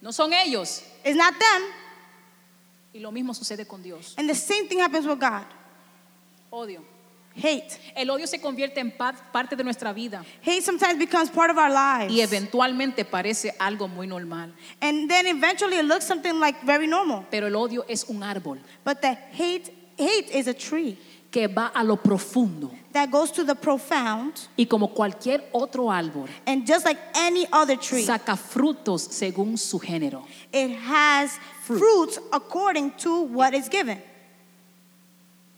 No 0.00 0.12
son 0.12 0.32
ellos. 0.32 0.82
It's 1.04 1.16
not 1.16 1.34
them, 1.38 1.62
Y 2.92 3.00
lo 3.00 3.10
mismo 3.12 3.34
sucede 3.34 3.66
con 3.66 3.82
Dios. 3.82 4.14
and 4.16 4.28
the 4.28 4.34
same 4.34 4.66
thing 4.68 4.78
happens 4.80 5.06
with 5.06 5.18
God. 5.18 5.44
Odio. 6.50 6.82
Hate. 7.36 7.78
El 7.94 8.10
odio 8.10 8.26
se 8.26 8.40
convierte 8.40 8.80
en 8.80 8.90
pa- 8.90 9.12
parte 9.32 9.54
de 9.54 9.62
nuestra 9.62 9.92
vida 9.92 10.24
Hate 10.42 10.60
sometimes 10.62 10.98
becomes 10.98 11.30
part 11.30 11.50
of 11.52 11.56
our 11.58 11.70
lives. 11.70 12.12
y 12.12 12.20
eventualmente 12.20 13.04
parece 13.04 13.54
algo 13.60 13.86
muy 13.86 14.06
normal. 14.08 14.52
And 14.80 15.08
then 15.08 15.26
eventually 15.26 15.76
it 15.76 15.84
looks 15.84 16.04
something 16.04 16.40
like 16.40 16.58
very 16.64 16.86
normal. 16.88 17.26
Pero 17.30 17.46
el 17.46 17.54
odio 17.54 17.84
es 17.88 18.04
un 18.08 18.22
árbol 18.24 18.58
But 18.84 19.00
the 19.02 19.16
hate 19.32 19.72
hate 19.98 20.30
is 20.34 20.48
a 20.48 20.54
tree 20.54 20.96
que 21.30 21.46
va 21.46 21.66
a 21.74 21.82
lo 21.84 21.96
profundo 21.96 22.70
that 22.92 23.10
goes 23.10 23.30
to 23.30 23.44
the 23.44 23.54
profound 23.54 24.32
y 24.56 24.64
como 24.66 24.88
cualquier 24.88 25.44
otro 25.52 25.90
árbol 25.90 26.26
and 26.46 26.66
just 26.66 26.84
like 26.84 26.98
any 27.14 27.46
other 27.52 27.76
tree, 27.76 28.04
saca 28.04 28.36
frutos 28.36 29.02
según 29.10 29.58
su 29.58 29.78
género. 29.78 30.24
it 30.52 30.70
has 30.76 31.38
fruits 31.62 32.18
according 32.32 32.90
to 32.92 33.22
what 33.22 33.54
is 33.54 33.68
given. 33.68 34.02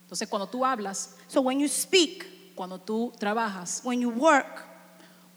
Entonces 0.07 0.29
cuando 0.29 0.49
tú 0.49 0.65
hablas, 0.65 1.15
So 1.29 1.41
when 1.41 1.61
you 1.61 1.69
speak, 1.69 2.27
cuando 2.57 2.79
tú 2.79 3.13
trabajas, 3.19 3.85
when 3.85 4.01
you 4.01 4.11
work, 4.11 4.67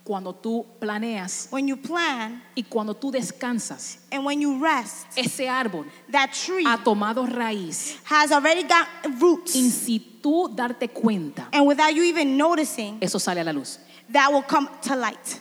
cuando 0.04 0.34
tú 0.34 0.66
planeas 0.80 1.48
when 1.50 1.68
you 1.68 1.78
plan, 1.78 2.44
y 2.56 2.64
cuando 2.64 2.94
tú 2.94 3.10
descansas, 3.12 4.00
and 4.12 4.26
when 4.26 4.42
you 4.42 4.60
rest, 4.60 5.08
ese 5.16 5.48
árbol 5.48 5.86
that 6.12 6.32
tree 6.34 6.66
ha 6.66 6.78
tomado 6.84 7.26
raíz 7.26 7.96
has 8.06 8.32
already 8.32 8.64
got 8.64 8.88
roots. 9.22 9.56
y 9.56 9.70
si 9.70 10.00
tú 10.22 10.50
darte 10.54 10.90
cuenta, 10.90 11.48
And 11.54 11.66
without 11.66 11.94
you 11.96 12.04
even 12.04 12.36
noticing, 12.38 12.98
eso 13.02 13.18
sale 13.20 13.40
a 13.42 13.44
la 13.46 13.52
luz. 13.54 13.80
that 14.12 14.32
will 14.32 14.44
come 14.44 14.68
to 14.82 14.96
light. 14.96 15.40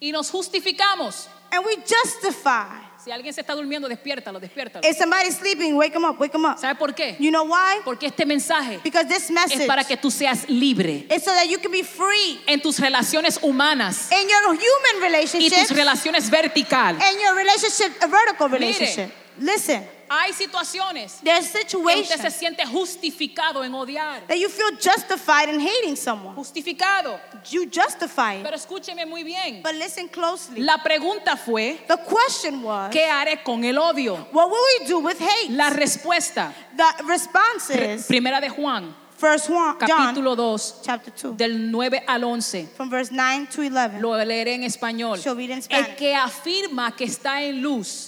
Y 0.00 0.10
nos 0.12 0.30
justificamos. 0.30 1.28
And 1.50 1.64
we 1.64 1.76
justify. 1.84 2.87
Si 3.08 3.12
alguien 3.12 3.32
se 3.32 3.40
está 3.40 3.54
durmiendo, 3.54 3.88
despiértalo, 3.88 4.38
despiértalo. 4.38 4.86
If 4.86 4.98
somebody's 4.98 5.34
sleeping, 5.38 5.74
wake 5.78 5.94
them 5.94 6.04
up, 6.04 6.20
wake 6.20 6.30
them 6.30 6.44
up. 6.44 6.58
¿Sabe 6.58 6.74
por 6.74 6.94
qué? 6.94 7.16
You 7.18 7.30
know 7.30 7.44
why? 7.44 7.80
Porque 7.82 8.04
este 8.04 8.26
mensaje 8.26 8.80
Because 8.84 9.08
this 9.08 9.30
message 9.30 9.62
es 9.62 9.66
para 9.66 9.82
que 9.82 9.96
tú 9.96 10.10
seas 10.10 10.46
libre 10.46 11.06
is 11.08 11.24
so 11.24 11.32
that 11.32 11.48
you 11.48 11.58
can 11.58 11.72
be 11.72 11.82
free 11.82 12.38
en 12.46 12.60
tus 12.60 12.78
relaciones 12.78 13.38
humanas, 13.40 14.12
in 14.12 14.28
your 14.28 14.42
human 14.48 14.58
y 14.58 14.92
tus 14.92 15.00
relationships 15.00 15.70
relaciones 15.70 16.28
verticales. 16.28 17.02
and 17.02 17.18
your 17.18 17.34
relationship, 17.34 17.96
a 18.02 18.08
vertical 18.08 18.50
Mire. 18.50 19.10
Listen, 19.40 19.86
Hay 20.10 20.32
situaciones 20.32 21.20
there's 21.22 21.50
que 21.50 21.58
usted 21.58 21.68
se 21.68 21.68
situations 21.68 22.34
siente 22.34 22.64
justificado 22.64 23.62
en 23.62 23.74
odiar. 23.74 24.26
that 24.26 24.38
you 24.38 24.48
feel 24.48 24.70
justified 24.80 25.50
in 25.50 25.60
hating 25.60 25.96
someone. 25.96 26.34
Justificado. 26.34 27.20
You 27.50 27.66
justify 27.66 28.36
it. 28.38 28.42
Pero 28.42 28.56
escúcheme 28.56 29.06
muy 29.06 29.22
bien. 29.22 29.62
But 29.62 29.74
listen 29.74 30.08
closely. 30.08 30.60
La 30.62 30.78
pregunta 30.82 31.36
fue, 31.36 31.78
The 31.86 31.98
question 31.98 32.62
was, 32.62 32.90
¿qué 32.90 33.04
haré 33.04 33.42
con 33.44 33.64
el 33.64 33.76
odio? 33.78 34.14
what 34.32 34.48
will 34.50 34.62
we 34.80 34.86
do 34.88 34.98
with 35.00 35.18
hate? 35.20 35.50
La 35.50 35.68
respuesta, 35.70 36.54
The 36.76 37.04
response 37.04 37.70
is 37.70 38.06
primera 38.06 38.40
de 38.40 38.48
Juan, 38.48 38.94
First 39.18 39.48
Juan, 39.48 39.76
John, 39.80 39.88
capítulo 40.14 40.36
2, 40.36 40.80
chapter 40.82 41.12
2, 41.12 41.36
del 41.36 41.70
9 41.70 42.04
al 42.06 42.22
11. 42.24 42.68
from 42.76 42.88
verse 42.88 43.10
9 43.12 43.48
to 43.52 43.62
11. 43.62 44.00
Lo 44.00 44.14
leeré 44.24 44.54
en 44.54 44.62
español. 44.62 45.18
Shall 45.18 45.36
read 45.36 45.50
in 45.50 45.62
El 45.68 45.96
que 45.96 46.14
afirma 46.14 46.96
que 46.96 47.04
está 47.04 47.42
en 47.42 47.60
luz, 47.60 48.07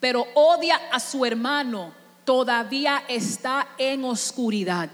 pero 0.00 0.26
odia 0.34 0.80
a 0.90 0.98
su 0.98 1.24
hermano, 1.26 1.92
todavía 2.24 3.04
está 3.06 3.68
en 3.76 4.04
oscuridad. 4.04 4.90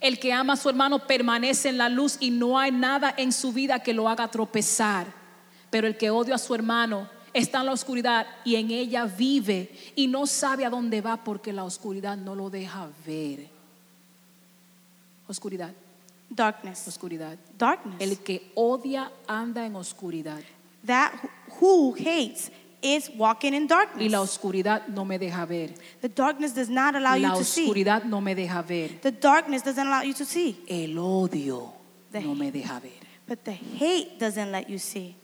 El 0.00 0.20
que 0.20 0.32
ama 0.32 0.52
a 0.52 0.56
su 0.56 0.68
hermano 0.68 1.00
permanece 1.06 1.68
en 1.68 1.78
la 1.78 1.88
luz 1.88 2.16
y 2.20 2.30
no 2.30 2.58
hay 2.58 2.70
nada 2.70 3.12
en 3.16 3.32
su 3.32 3.52
vida 3.52 3.80
que 3.80 3.92
lo 3.92 4.08
haga 4.08 4.28
tropezar. 4.28 5.06
Pero 5.70 5.88
el 5.88 5.96
que 5.96 6.10
odia 6.10 6.36
a 6.36 6.38
su 6.38 6.54
hermano 6.54 7.08
está 7.32 7.60
en 7.60 7.66
la 7.66 7.72
oscuridad 7.72 8.26
y 8.44 8.54
en 8.56 8.70
ella 8.70 9.06
vive 9.06 9.72
y 9.96 10.06
no 10.06 10.26
sabe 10.26 10.64
a 10.64 10.70
dónde 10.70 11.00
va 11.00 11.16
porque 11.24 11.52
la 11.52 11.64
oscuridad 11.64 12.16
no 12.16 12.34
lo 12.34 12.48
deja 12.48 12.88
ver. 13.04 13.48
Oscuridad, 15.26 15.72
Darkness. 16.30 16.86
oscuridad. 16.86 17.36
Darkness. 17.58 18.00
El 18.00 18.18
que 18.18 18.52
odia 18.54 19.10
anda 19.26 19.66
en 19.66 19.74
oscuridad 19.76 20.40
that 20.84 21.12
who 21.58 21.92
hates 21.92 22.50
is 22.82 23.10
walking 23.16 23.54
in 23.54 23.64
y 23.64 23.66
darkness. 23.68 24.10
la 24.10 24.20
oscuridad 24.20 24.86
no 24.88 25.04
me 25.04 25.18
deja 25.18 25.44
ver. 25.44 25.74
The 26.00 26.08
darkness 26.08 26.54
does 26.54 26.68
not 26.68 26.94
allow 26.94 27.14
you 27.14 27.28
La 27.28 27.34
to 27.34 27.44
see. 27.44 27.66
oscuridad 27.68 28.04
no 28.04 28.20
me 28.20 28.34
deja 28.34 28.62
ver. 28.62 29.00
The 29.02 29.10
darkness 29.10 29.62
doesn't 29.62 29.86
allow 29.86 30.02
you 30.02 30.14
to 30.14 30.24
see. 30.24 30.56
El 30.68 30.96
odio 30.98 31.72
The 32.12 32.20
no 32.20 32.34
me 32.34 32.50
deja 32.50 32.78
ver. 32.80 32.90
But 33.26 33.44
the 33.44 33.52
hate 33.52 34.18
doesn't 34.18 34.50
let 34.52 34.68
you 34.70 34.78
see. 34.78 35.14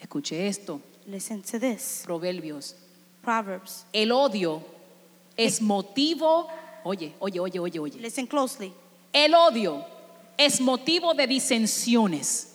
Escuche 0.00 0.32
esto, 0.46 0.80
Listen 1.06 1.42
to 1.42 1.58
this. 1.58 2.02
Proverbios. 2.06 2.74
Proverbs. 3.22 3.84
El 3.92 4.12
odio 4.12 4.62
es 5.36 5.60
motivo, 5.60 6.48
oye, 6.84 7.12
oye, 7.20 7.40
oye, 7.40 7.58
oye, 7.58 7.78
oye. 7.78 7.98
Listen 8.00 8.26
closely. 8.26 8.72
El 9.12 9.34
odio 9.34 9.84
es 10.38 10.60
motivo 10.60 11.14
de 11.14 11.26
disensiones. 11.26 12.52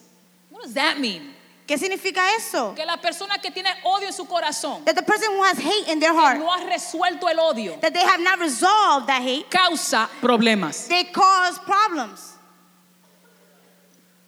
What 0.50 0.64
does 0.64 0.74
that 0.74 1.00
mean? 1.00 1.34
¿Qué 1.70 1.78
significa 1.78 2.36
eso? 2.36 2.74
Que 2.74 2.84
la 2.84 2.98
persona 2.98 3.38
que 3.38 3.52
tiene 3.52 3.70
odio 3.84 4.08
en 4.08 4.14
su 4.14 4.26
corazón, 4.26 4.84
That 4.86 4.96
the 4.96 5.04
person 5.04 5.32
who 5.36 5.44
has 5.44 5.60
hate 5.60 5.88
in 5.88 6.00
their 6.00 6.14
que 6.14 6.20
heart, 6.20 6.40
no 6.40 6.52
ha 6.52 6.62
resuelto 6.62 7.30
el 7.30 7.38
odio, 7.38 7.80
that 7.80 7.94
they 7.94 8.02
have 8.02 8.20
not 8.24 8.40
resolved 8.40 9.06
that 9.06 9.22
hate, 9.22 9.46
causa 9.52 10.10
problemas. 10.20 10.88
they 10.88 11.04
cause 11.12 11.60
problems. 11.60 12.38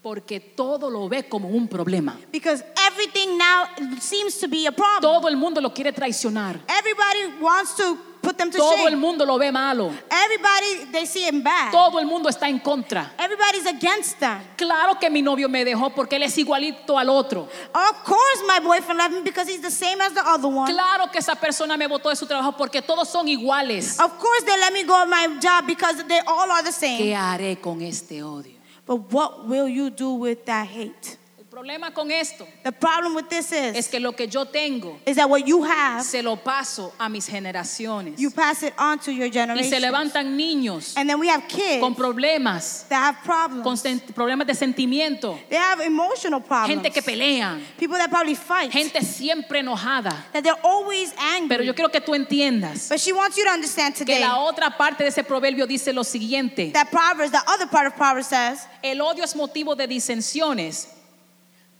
Porque 0.03 0.39
todo 0.55 0.87
lo 0.91 1.09
ve 1.09 1.27
como 1.27 1.47
un 1.49 1.67
problema. 1.67 2.15
Because 2.31 2.63
everything 2.87 3.39
now 3.39 3.65
seems 3.99 4.37
to 4.37 4.47
be 4.47 4.67
a 4.67 4.71
problem. 4.71 5.01
Todo 5.01 5.27
el 5.27 5.35
mundo 5.35 5.59
lo 5.61 5.71
quiere 5.73 5.91
traicionar. 5.91 6.59
Everybody 6.69 7.41
wants 7.41 7.73
to 7.77 7.97
put 8.21 8.37
them 8.37 8.51
to 8.51 8.57
Todo 8.57 8.87
el 8.87 8.93
shame. 8.93 8.95
mundo 8.99 9.25
lo 9.25 9.37
ve 9.37 9.51
malo. 9.51 9.91
Everybody, 10.09 10.91
they 10.91 11.05
see 11.05 11.27
him 11.27 11.41
bad. 11.41 11.71
Todo 11.71 11.99
el 11.99 12.05
mundo 12.05 12.29
está 12.29 12.47
en 12.47 12.59
contra. 12.59 13.11
Everybody's 13.17 13.65
against 13.65 14.19
them. 14.19 14.39
Claro 14.57 14.95
que 14.99 15.09
mi 15.09 15.21
novio 15.21 15.49
me 15.49 15.63
dejó 15.65 15.93
porque 15.93 16.15
él 16.17 16.23
es 16.23 16.37
igualito 16.37 16.97
al 16.97 17.09
otro. 17.09 17.47
Of 17.73 18.03
course, 18.03 18.43
my 18.47 18.59
boyfriend 18.59 18.97
left 18.99 19.13
me 19.13 19.21
because 19.21 19.47
he's 19.49 19.61
the 19.61 19.71
same 19.71 19.99
as 20.01 20.13
the 20.13 20.21
other 20.25 20.47
one. 20.47 20.71
Claro 20.71 21.09
que 21.11 21.19
esa 21.19 21.35
persona 21.35 21.77
me 21.77 21.87
botó 21.87 22.09
de 22.09 22.15
su 22.15 22.25
trabajo 22.25 22.55
porque 22.57 22.81
todos 22.81 23.09
son 23.09 23.27
iguales. 23.27 23.99
Of 23.99 24.17
course, 24.19 24.43
they 24.45 24.57
let 24.59 24.71
me 24.73 24.83
go 24.83 24.95
at 25.01 25.07
my 25.09 25.27
job 25.41 25.65
because 25.65 26.03
they 26.07 26.19
all 26.27 26.49
are 26.51 26.63
the 26.63 26.69
¿Qué 26.69 26.97
same. 26.97 27.15
haré 27.15 27.59
con 27.61 27.81
este 27.81 28.21
odio? 28.23 28.53
But 28.85 29.11
what 29.11 29.47
will 29.47 29.67
you 29.67 29.89
do 29.89 30.13
with 30.13 30.45
that 30.45 30.67
hate? 30.67 31.17
Problema 31.61 31.93
con 31.93 32.09
esto 32.09 32.47
The 32.63 32.71
problem 32.71 33.13
with 33.13 33.29
this 33.29 33.51
es 33.51 33.77
is, 33.77 33.87
que 33.87 33.99
lo 33.99 34.13
que 34.13 34.27
yo 34.27 34.45
tengo 34.45 34.97
is 35.05 35.17
that 35.17 35.29
what 35.29 35.45
you 35.45 35.63
have, 35.63 36.03
se 36.03 36.23
lo 36.23 36.35
paso 36.37 36.91
a 36.97 37.07
mis 37.07 37.27
generaciones. 37.27 38.17
you 38.17 38.31
pass 38.31 38.63
it 38.63 38.73
on 38.79 38.97
to 38.97 39.11
your 39.11 39.27
Y 39.27 39.63
se 39.69 39.79
levantan 39.79 40.35
niños 40.35 40.97
And 40.97 41.07
then 41.07 41.19
we 41.19 41.27
have 41.29 41.47
kids 41.47 41.79
con 41.79 41.93
problemas, 41.93 42.87
that 42.89 43.13
have 43.13 43.23
problems. 43.23 43.83
problemas 44.11 44.47
de 44.47 44.55
sentimiento, 44.55 45.37
They 45.49 45.57
have 45.57 45.81
emotional 45.81 46.41
problems. 46.41 46.81
gente 46.81 46.89
que 46.89 47.03
pelean, 47.03 47.61
People 47.77 47.99
that 47.99 48.09
probably 48.09 48.33
fight. 48.33 48.71
gente 48.71 48.99
siempre 49.03 49.59
enojada. 49.59 50.15
That 50.33 50.41
they're 50.43 50.59
always 50.63 51.13
angry. 51.19 51.49
Pero 51.57 51.63
yo 51.63 51.75
quiero 51.75 51.91
que 51.91 52.01
tú 52.01 52.15
entiendas 52.15 52.89
But 52.89 52.99
she 52.99 53.13
wants 53.13 53.37
you 53.37 53.43
to 53.43 53.51
understand 53.51 53.93
que 53.93 54.03
today 54.03 54.21
la 54.21 54.39
otra 54.39 54.75
parte 54.75 55.03
de 55.03 55.09
ese 55.09 55.23
proverbio 55.23 55.67
dice 55.67 55.93
lo 55.93 56.03
siguiente. 56.03 56.71
that 56.73 56.89
Proverbs, 56.89 57.29
the 57.31 57.43
other 57.47 57.67
part 57.67 57.85
of 57.85 57.95
Proverbs 57.95 58.29
says, 58.29 58.65
El 58.81 58.99
odio 59.01 59.23
es 59.23 59.35
motivo 59.35 59.75
de 59.75 59.85
disensiones, 59.85 60.87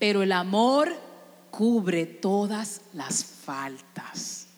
pero 0.02 0.24
el 0.24 0.32
amor 0.32 0.92
cubre 1.52 2.06
todas 2.06 2.80
las 2.92 3.24
faltas. 3.24 4.48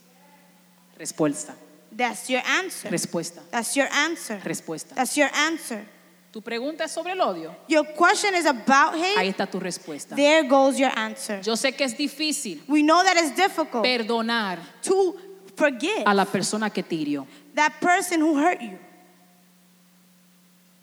Respuesta, 0.97 1.55
that's 1.95 2.31
your 2.31 2.41
answer. 2.47 2.91
respuesta, 2.91 3.43
That's 3.51 3.75
your 3.75 3.87
answer. 3.93 4.41
respuesta. 4.43 4.95
That's 4.95 5.15
your 5.19 5.29
answer. 5.35 5.85
Tu 6.33 6.41
pregunta 6.41 6.85
es 6.85 6.93
sobre 6.93 7.13
el 7.13 7.21
odio. 7.21 7.55
Your 7.69 7.85
question 7.95 8.35
is 8.35 8.47
about 8.47 8.95
Ahí 8.95 9.17
hate. 9.19 9.29
está 9.29 9.47
tu 9.47 9.61
respuesta. 9.61 10.17
There 10.17 10.49
goes 10.49 10.79
your 10.79 10.99
answer. 10.99 11.43
Yo 11.43 11.57
sé 11.57 11.77
que 11.77 11.85
es 11.85 11.95
difícil 11.95 12.63
We 12.67 12.83
know 12.83 13.03
that 13.03 13.19
it's 13.19 13.37
difficult 13.37 13.83
perdonar 13.85 14.59
to 14.85 15.15
forgive 15.57 16.05
a 16.07 16.15
la 16.15 16.25
persona 16.25 16.71
que 16.71 16.83
te 16.83 16.97
hirió. 16.97 17.27
that 17.55 17.75
person 17.83 18.23
who 18.23 18.39
hurt 18.39 18.63
you. 18.63 18.79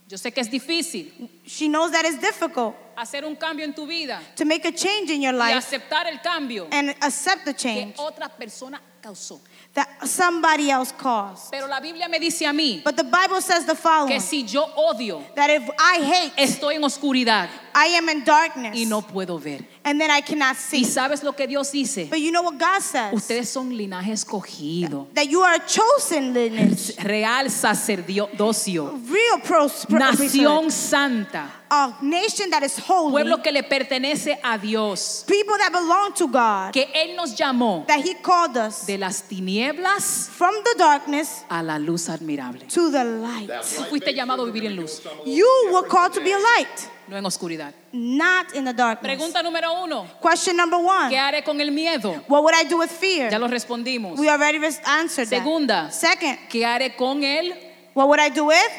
Yo 0.07 0.17
sé 0.19 0.31
que 0.31 0.39
es 0.41 0.51
difícil 0.51 1.11
She 1.47 1.67
knows 1.67 1.91
that 1.93 2.05
it's 2.05 2.21
difficult 2.21 2.75
hacer 2.95 3.25
un 3.25 3.35
cambio 3.35 3.65
en 3.65 3.73
tu 3.73 3.85
vida 3.85 4.21
to 4.35 4.45
make 4.45 4.65
a 4.65 4.71
change 4.71 5.09
in 5.11 5.21
your 5.21 5.33
y 5.33 5.37
life 5.37 5.57
aceptar 5.57 6.07
el 6.07 6.19
cambio 6.21 6.67
and 6.71 6.89
accept 7.01 7.45
the 7.45 7.53
que 7.53 7.59
change 7.59 7.95
otra 7.97 8.29
persona 8.29 8.79
causó. 9.01 9.39
that 9.73 9.87
somebody 10.05 10.69
else 10.69 10.91
caused. 10.91 11.49
Pero 11.51 11.67
la 11.67 11.79
Biblia 11.79 12.07
me 12.09 12.19
dice 12.19 12.45
a 12.45 12.51
mí 12.53 12.83
But 12.83 12.97
the 12.97 13.03
Bible 13.03 13.41
says 13.41 13.65
the 13.65 13.73
que 13.73 13.81
following 13.81 14.19
si 14.19 14.43
yo 14.43 14.65
odio, 14.75 15.23
that 15.35 15.49
if 15.49 15.69
I 15.79 16.01
hate, 16.03 16.33
estoy 16.37 16.75
en 16.75 16.83
oscuridad 16.83 17.49
I 17.73 17.87
am 17.97 18.09
in 18.09 18.23
darkness 18.23 18.75
y 18.75 18.85
no 18.85 19.01
puedo 19.01 19.39
ver. 19.39 19.65
and 19.83 19.99
then 19.99 20.11
I 20.11 20.21
cannot 20.21 20.55
Y 20.71 20.83
see. 20.83 20.85
sabes 20.85 21.23
lo 21.23 21.33
que 21.33 21.47
Dios 21.47 21.71
dice? 21.71 22.07
But 22.09 22.19
you 22.19 22.31
know 22.31 22.43
what 22.43 22.57
God 22.59 22.81
says? 22.81 23.13
Ustedes 23.13 23.49
son 23.49 23.69
linaje 23.75 24.11
escogido, 24.11 25.07
That 25.13 25.27
you 25.29 25.41
are 25.41 25.55
a 25.55 25.65
chosen 25.65 26.33
lineage, 26.33 26.93
real 27.03 27.49
sacerdocio, 27.49 28.91
real 29.09 29.39
pros- 29.43 29.85
pro- 29.87 29.99
nación 29.99 30.71
santa, 30.71 31.49
a 31.69 31.97
nation 32.01 32.49
that 32.49 32.63
is 32.63 32.77
holy, 32.79 33.11
pueblo 33.11 33.41
que 33.41 33.51
le 33.51 33.63
pertenece 33.63 34.37
a 34.43 34.57
Dios, 34.57 35.23
people 35.27 35.57
that 35.57 35.71
belong 35.71 36.13
to 36.13 36.27
God, 36.27 36.73
que 36.73 36.87
Él 36.93 37.15
nos 37.15 37.35
llamó 37.35 37.85
that 37.87 37.99
He 38.05 38.15
called 38.15 38.57
us 38.57 38.85
de 38.85 38.97
las 38.97 39.23
tinieblas 39.23 40.29
from 40.29 40.53
the 40.63 40.75
darkness 40.77 41.43
a 41.49 41.63
la 41.63 41.77
luz 41.77 42.09
admirable. 42.09 42.61
to 42.67 42.91
the 42.91 43.03
light. 43.03 43.49
Tú 43.49 43.83
fuiste 43.89 44.13
llamado 44.13 44.43
a 44.43 44.45
vivir 44.51 44.65
en 44.65 44.75
luz, 44.75 45.01
You 45.25 45.47
were 45.71 45.87
called 45.87 46.13
to 46.13 46.21
be 46.21 46.31
a 46.31 46.39
light, 46.39 46.89
no 47.11 47.17
en 47.17 47.25
oscuridad. 47.25 47.73
not 47.91 48.55
in 48.55 48.63
the 48.63 48.73
darkness. 48.73 49.15
Pregunta 49.15 49.43
número 49.43 49.83
uno, 49.83 50.07
Question 50.21 50.55
number 50.55 50.79
¿qué 50.79 50.85
one 50.87 51.19
haré 51.19 51.43
con 51.43 51.59
el 51.59 51.69
miedo? 51.71 52.23
What 52.27 52.41
would 52.41 52.55
I 52.55 52.63
do 52.67 52.77
with 52.79 52.89
Ya 52.89 52.97
fear? 53.29 53.39
lo 53.39 53.47
respondimos. 53.47 54.17
We 54.17 54.29
already 54.29 54.57
answered 54.85 55.29
that. 55.29 55.39
Segunda, 55.43 55.91
Second, 55.91 56.39
¿qué 56.49 56.65
haré 56.65 56.95
con 56.95 57.23
él? 57.23 57.53
what 57.93 58.07
would 58.07 58.19
I 58.19 58.29
do 58.29 58.45
with? 58.45 58.71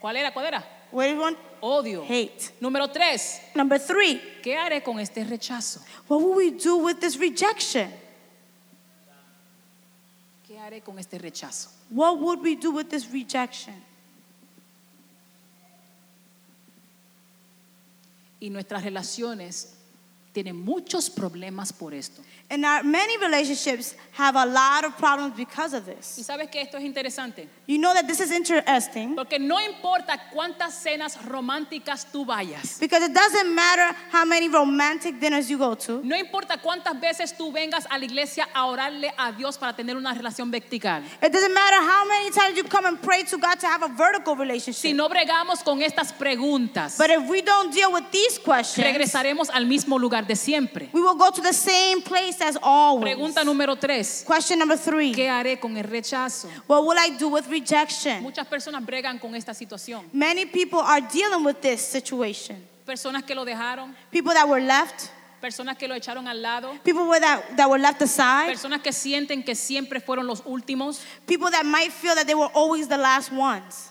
¿Cuál 0.00 0.16
era? 0.16 0.32
¿Cuál 0.32 0.46
era? 0.46 0.64
What 0.90 1.04
do 1.06 1.14
you 1.14 1.20
want? 1.20 1.38
Odio. 1.62 2.02
Hate. 2.04 2.52
Número 2.60 2.88
tres, 2.90 3.40
Number 3.54 3.78
three, 3.78 4.20
¿qué 4.42 4.56
haré 4.56 4.82
con 4.82 4.98
este 4.98 5.22
rechazo? 5.24 5.80
what 6.08 6.20
will 6.20 6.34
we 6.34 6.50
do 6.50 6.76
with 6.78 6.98
this 7.00 7.16
rejection? 7.18 7.88
¿Qué 10.46 10.58
haré 10.58 10.80
con 10.80 10.98
este 10.98 11.18
rechazo? 11.18 11.70
What 11.90 12.18
would 12.18 12.40
we 12.42 12.56
do 12.56 12.72
with 12.72 12.88
this 12.88 13.06
rejection? 13.12 13.74
Y 18.40 18.50
nuestras 18.50 18.82
relaciones 18.82 19.79
tienen 20.32 20.56
muchos 20.64 21.10
problemas 21.10 21.72
por 21.72 21.92
esto. 21.92 22.22
And 22.52 22.64
our 22.64 22.82
many 22.84 23.16
relationships 23.18 23.94
have 24.12 24.36
a 24.36 24.44
lot 24.46 24.84
of 24.84 24.96
problems 24.96 25.36
because 25.36 25.72
of 25.72 25.86
Y 25.88 25.94
this. 25.94 26.24
sabes 26.26 26.48
que 26.50 26.60
esto 26.60 26.76
es 26.78 26.84
interesante, 26.84 27.48
You 27.66 27.78
know 27.78 27.92
that 27.94 28.06
this 28.06 28.20
is 28.20 28.30
interesting 28.32 29.14
porque 29.16 29.38
no 29.40 29.58
importa 29.60 30.18
cuántas 30.32 30.74
cenas 30.74 31.16
románticas 31.26 32.06
tú 32.12 32.24
vayas, 32.24 32.78
because 32.80 33.02
it 33.04 33.12
doesn't 33.14 33.52
matter 33.54 33.94
how 34.12 34.24
many 34.24 34.48
romantic 34.48 35.18
dinners 35.20 35.48
you 35.50 35.58
go 35.58 35.74
to. 35.74 36.00
no 36.04 36.16
importa 36.16 36.58
cuántas 36.60 37.00
veces 37.00 37.36
tú 37.36 37.52
vengas 37.52 37.86
a 37.90 37.98
la 37.98 38.04
iglesia 38.04 38.48
a 38.54 38.66
orarle 38.66 39.12
a 39.16 39.32
Dios 39.32 39.56
para 39.58 39.74
tener 39.74 39.96
una 39.96 40.12
relación 40.14 40.50
vertical. 40.50 41.02
It 41.22 41.32
doesn't 41.32 41.54
matter 41.54 41.76
how 41.80 42.04
many 42.06 42.30
times 42.30 42.56
you 42.56 42.64
come 42.64 42.86
and 42.86 43.00
pray 43.00 43.24
to 43.24 43.38
God 43.38 43.58
to 43.60 43.66
have 43.66 43.82
a 43.82 43.88
vertical 43.88 44.34
Si 44.36 44.40
relationship. 44.42 44.94
no 44.96 45.08
bregamos 45.08 45.62
con 45.64 45.80
estas 45.82 46.12
preguntas, 46.12 46.96
But 46.98 47.10
if 47.10 47.28
we 47.28 47.42
don't 47.42 47.72
deal 47.72 47.92
with 47.92 48.10
these 48.12 48.38
questions, 48.38 48.86
regresaremos 48.86 49.50
al 49.50 49.66
mismo 49.66 49.98
lugar 49.98 50.19
de 50.26 50.34
siempre. 50.36 50.88
we 50.92 51.00
will 51.00 51.14
go 51.16 51.30
to 51.30 51.40
the 51.42 51.52
same 51.52 52.00
place 52.02 52.40
as 52.40 52.56
always. 52.62 53.14
Pregunta 53.14 53.44
número 53.44 53.78
tres, 53.78 54.24
Question 54.26 54.58
number 54.58 54.76
three. 54.76 55.12
¿qué 55.12 55.28
haré 55.28 55.58
con 55.60 55.76
el 55.76 55.84
rechazo? 55.84 56.48
What 56.66 56.84
will 56.84 56.98
I 56.98 57.16
do 57.18 57.28
with 57.28 57.46
rejection? 57.48 58.22
Muchas 58.22 58.46
personas 58.46 58.84
bregan 58.84 59.18
con 59.20 59.34
esta 59.34 59.52
situación. 59.54 60.04
Many 60.12 60.46
people 60.46 60.80
are 60.80 61.00
dealing 61.00 61.44
with 61.44 61.60
this 61.60 61.80
situation. 61.80 62.56
Personas 62.86 63.24
que 63.24 63.34
lo 63.34 63.44
dejaron, 63.44 63.94
People 64.10 64.32
that 64.34 64.48
were 64.48 64.60
left, 64.60 65.10
personas 65.40 65.78
que 65.78 65.86
lo 65.88 65.94
echaron 65.94 66.26
al 66.28 66.42
lado, 66.42 66.72
people 66.82 67.06
were 67.06 67.20
that, 67.20 67.56
that 67.56 67.68
were 67.70 67.78
left 67.80 68.02
aside, 68.02 68.48
personas 68.52 68.82
que 68.82 68.92
sienten 68.92 69.44
que 69.44 69.54
siempre 69.54 70.00
fueron 70.00 70.26
los 70.26 70.42
últimos. 70.42 71.00
people 71.26 71.50
that 71.50 71.64
might 71.64 71.92
feel 71.92 72.14
that 72.14 72.26
they 72.26 72.34
were 72.34 72.50
always 72.54 72.88
the 72.88 72.98
last 72.98 73.30
ones. 73.32 73.90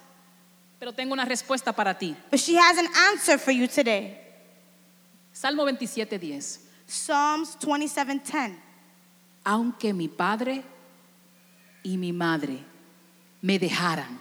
Pero 0.80 0.94
tengo 0.94 1.13
una 1.13 1.26
respuesta 1.26 1.76
para 1.76 1.94
ti. 1.94 2.15
But 2.30 2.39
she 2.39 2.56
has 2.56 2.78
an 2.78 2.88
answer 3.12 3.38
for 3.38 3.52
you 3.52 3.68
today. 3.68 4.18
Salmo 5.39 5.63
27:10. 5.63 6.60
Psalms 6.86 7.58
27:10. 7.60 8.58
Aunque 9.45 9.93
mi 9.93 10.10
padre 10.10 10.63
y 11.82 11.95
mi 11.95 12.12
madre 12.12 12.60
me 13.41 13.58
dejaran, 13.58 14.19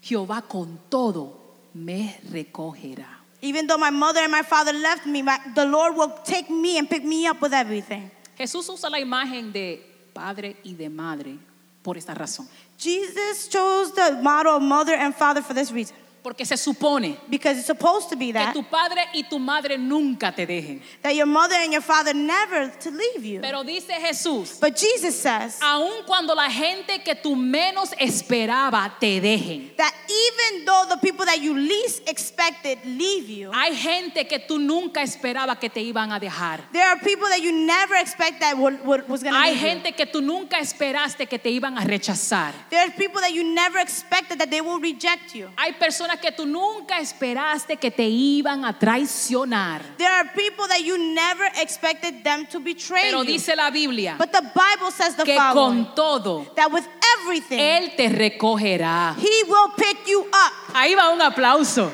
Jehová 0.00 0.42
con 0.42 0.78
todo 0.88 1.36
me 1.74 2.16
recogerá. 2.30 3.08
Even 3.42 3.66
though 3.66 3.80
my 3.80 3.90
mother 3.90 4.22
and 4.22 4.30
my 4.30 4.44
father 4.44 4.72
left 4.72 5.04
me, 5.04 5.20
my, 5.20 5.36
the 5.56 5.64
Lord 5.64 5.96
will 5.96 6.14
take 6.24 6.48
me 6.48 6.78
and 6.78 6.88
pick 6.88 7.02
me 7.02 7.26
up 7.26 7.42
with 7.42 7.52
everything. 7.52 8.08
Jesús 8.38 8.68
usa 8.68 8.88
la 8.88 9.00
imagen 9.00 9.52
de 9.52 9.84
padre 10.14 10.58
y 10.62 10.74
de 10.74 10.88
madre 10.88 11.38
por 11.82 11.96
esta 11.96 12.14
razón. 12.14 12.46
Jesus 12.78 13.48
chose 13.48 13.92
the 13.96 14.12
model 14.22 14.58
of 14.58 14.62
mother 14.62 14.94
and 14.94 15.12
father 15.12 15.42
for 15.42 15.54
this 15.54 15.72
reason. 15.72 15.96
Porque 16.28 16.44
se 16.44 16.58
supone 16.58 17.16
Because 17.30 17.56
it's 17.56 17.66
supposed 17.66 18.10
to 18.10 18.16
be 18.16 18.26
que 18.26 18.32
that, 18.34 18.52
tu 18.52 18.62
padre 18.62 19.00
y 19.14 19.22
tu 19.30 19.38
madre 19.38 19.78
nunca 19.78 20.30
te 20.30 20.44
dejen. 20.46 20.82
that 21.02 21.14
your 21.14 21.24
mother 21.26 21.54
and 21.56 21.72
your 21.72 21.80
father 21.80 22.12
never 22.14 22.68
to 22.80 22.90
leave 22.90 23.24
you. 23.24 23.40
Pero 23.40 23.64
dice 23.64 23.94
Jesús, 23.98 24.60
But 24.60 24.76
Jesus 24.76 25.18
says 25.18 25.58
aun 25.62 26.04
cuando 26.06 26.34
la 26.34 26.50
gente 26.50 27.02
que 27.02 27.14
tú 27.14 27.34
menos 27.34 27.94
esperaba 27.98 28.92
te 29.00 29.22
dejen, 29.22 29.74
that 29.78 29.94
even 30.06 30.66
though 30.66 30.84
the 30.90 30.98
people 30.98 31.24
that 31.24 31.40
you 31.40 31.54
least 31.54 32.06
expected 32.06 32.78
leave 32.84 33.30
you, 33.30 33.50
hay 33.54 33.74
gente 33.74 34.26
que 34.28 34.38
tú 34.38 34.58
nunca 34.58 35.00
esperaba 35.02 35.58
que 35.58 35.70
te 35.70 35.80
iban 35.80 36.12
a 36.12 36.20
dejar. 36.20 36.60
there 36.72 36.86
are 36.86 36.98
people 37.00 37.26
that 37.30 37.40
you 37.40 37.52
never 37.52 37.94
expect 37.96 38.40
that 38.40 38.54
would, 38.58 38.84
would, 38.84 39.08
was 39.08 39.22
going 39.22 39.32
to 39.32 39.40
Hay 39.40 39.52
leave 39.54 39.62
you. 39.62 39.68
gente 39.68 39.92
que 39.96 40.04
tú 40.04 40.20
nunca 40.20 40.58
esperaste 40.58 41.26
que 41.26 41.38
te 41.38 41.48
iban 41.48 41.78
a 41.78 41.84
rechazar. 41.86 42.52
There 42.68 42.80
are 42.82 42.90
people 42.90 43.22
that 43.22 43.32
you 43.32 43.44
never 43.44 43.78
expected 43.78 44.38
that 44.40 44.50
they 44.50 44.60
will 44.60 44.78
reject 44.78 45.34
you. 45.34 45.48
Hay 45.56 45.72
personas 45.72 46.17
que 46.20 46.32
tú 46.32 46.46
nunca 46.46 47.00
esperaste 47.00 47.76
que 47.76 47.90
te 47.90 48.04
iban 48.06 48.64
a 48.64 48.78
traicionar. 48.78 49.82
There 49.96 50.08
are 50.08 50.30
people 50.34 50.66
that 50.68 50.80
you 50.80 50.98
never 50.98 51.50
expected 51.60 52.22
them 52.22 52.46
to 52.46 52.60
betray 52.60 53.10
Pero 53.10 53.24
dice 53.24 53.54
la 53.56 53.70
Biblia 53.70 54.16
But 54.18 54.32
the 54.32 54.42
Bible 54.42 54.90
says 54.90 55.16
the 55.16 55.24
que 55.24 55.36
following 55.36 55.84
con 55.84 55.94
todo 55.94 56.46
that 56.56 56.70
with 56.70 56.84
everything, 57.20 57.58
Él 57.58 57.96
te 57.96 58.08
recogerá. 58.08 59.14
He 59.16 59.44
will 59.44 59.72
pick 59.76 60.06
you 60.06 60.20
up. 60.20 60.74
Ahí 60.74 60.94
va 60.94 61.10
un 61.10 61.20
aplauso. 61.20 61.90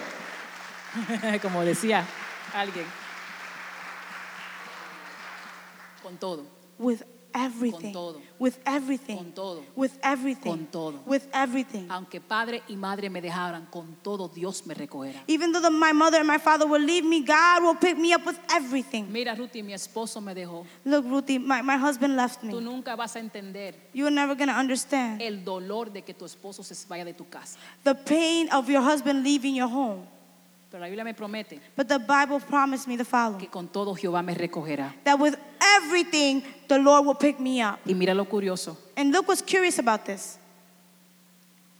Como 1.43 1.65
decía 1.65 2.05
alguien. 2.55 2.87
Con 6.03 6.17
todo. 6.19 6.45
With 6.79 7.03
everything. 7.35 7.93
todo. 7.93 8.21
With 8.39 8.59
everything. 8.65 9.17
Con 9.17 9.33
todo. 9.33 9.63
With 9.77 9.93
everything. 10.03 10.51
Con 10.51 10.67
todo. 10.67 11.01
With 11.07 11.23
everything. 11.33 11.87
Aunque 11.91 12.21
padre 12.21 12.63
y 12.69 12.77
madre 12.77 13.11
me 13.11 13.21
dejaran, 13.21 13.67
con 13.71 13.97
todo 14.03 14.29
Dios 14.29 14.67
me 14.67 14.75
recogerá. 14.75 15.23
Even 15.27 15.53
though 15.53 15.61
the, 15.63 15.71
my 15.71 15.93
mother 15.93 16.19
and 16.19 16.27
my 16.27 16.39
father 16.39 16.67
will 16.67 16.83
leave 16.83 17.05
me, 17.05 17.21
God 17.23 17.63
will 17.63 17.75
pick 17.77 17.99
me 17.99 18.13
up 18.13 18.25
with 18.27 18.39
everything. 18.55 19.11
Mira, 19.13 19.35
Ruthie, 19.35 19.63
mi 19.63 19.73
esposo 19.73 20.21
me 20.21 20.35
dejó. 20.35 20.65
Look, 20.85 21.05
Ruthie, 21.07 21.39
my, 21.39 21.63
my 21.63 21.77
husband 21.77 22.17
left 22.17 22.41
Tú 22.41 22.47
me. 22.47 22.61
nunca 22.61 22.97
vas 22.97 23.17
a 23.17 23.19
entender 23.19 23.75
You're 23.93 24.11
never 24.15 24.35
going 24.35 24.49
to 24.49 24.55
understand 24.57 25.21
el 25.23 25.45
dolor 25.45 25.93
de 25.93 26.03
que 26.03 26.15
tu 26.15 26.25
esposo 26.25 26.63
se 26.63 26.75
vaya 26.89 27.05
de 27.05 27.13
tu 27.15 27.25
casa. 27.29 27.59
the 27.85 27.95
pain 27.95 28.49
of 28.53 28.69
your 28.69 28.83
husband 28.83 29.23
leaving 29.25 29.55
your 29.55 29.69
home. 29.69 30.07
Pero 30.75 30.83
la 30.83 30.89
Biblia 30.89 31.05
me 31.05 31.15
promete 31.15 31.61
But 31.77 31.87
the 31.87 32.01
Bible 32.01 32.41
promised 32.41 32.89
me 32.89 32.97
the 32.97 33.05
que 33.39 33.47
con 33.49 33.69
todo 33.69 33.95
Jehová 33.95 34.25
me 34.25 34.35
recogerá. 34.35 34.93
that 35.05 35.17
with 35.21 35.37
everything, 35.61 36.43
the 36.67 36.79
Lord 36.79 37.07
will 37.07 37.15
pick 37.15 37.39
me 37.39 37.63
up. 37.63 37.79
Y 37.87 37.95
mira 37.95 38.13
lo 38.13 38.25
curioso, 38.25 38.77
And 38.97 39.13
look 39.13 39.29
what's 39.29 39.41
curious 39.41 39.79
about 39.79 40.05
this 40.05 40.37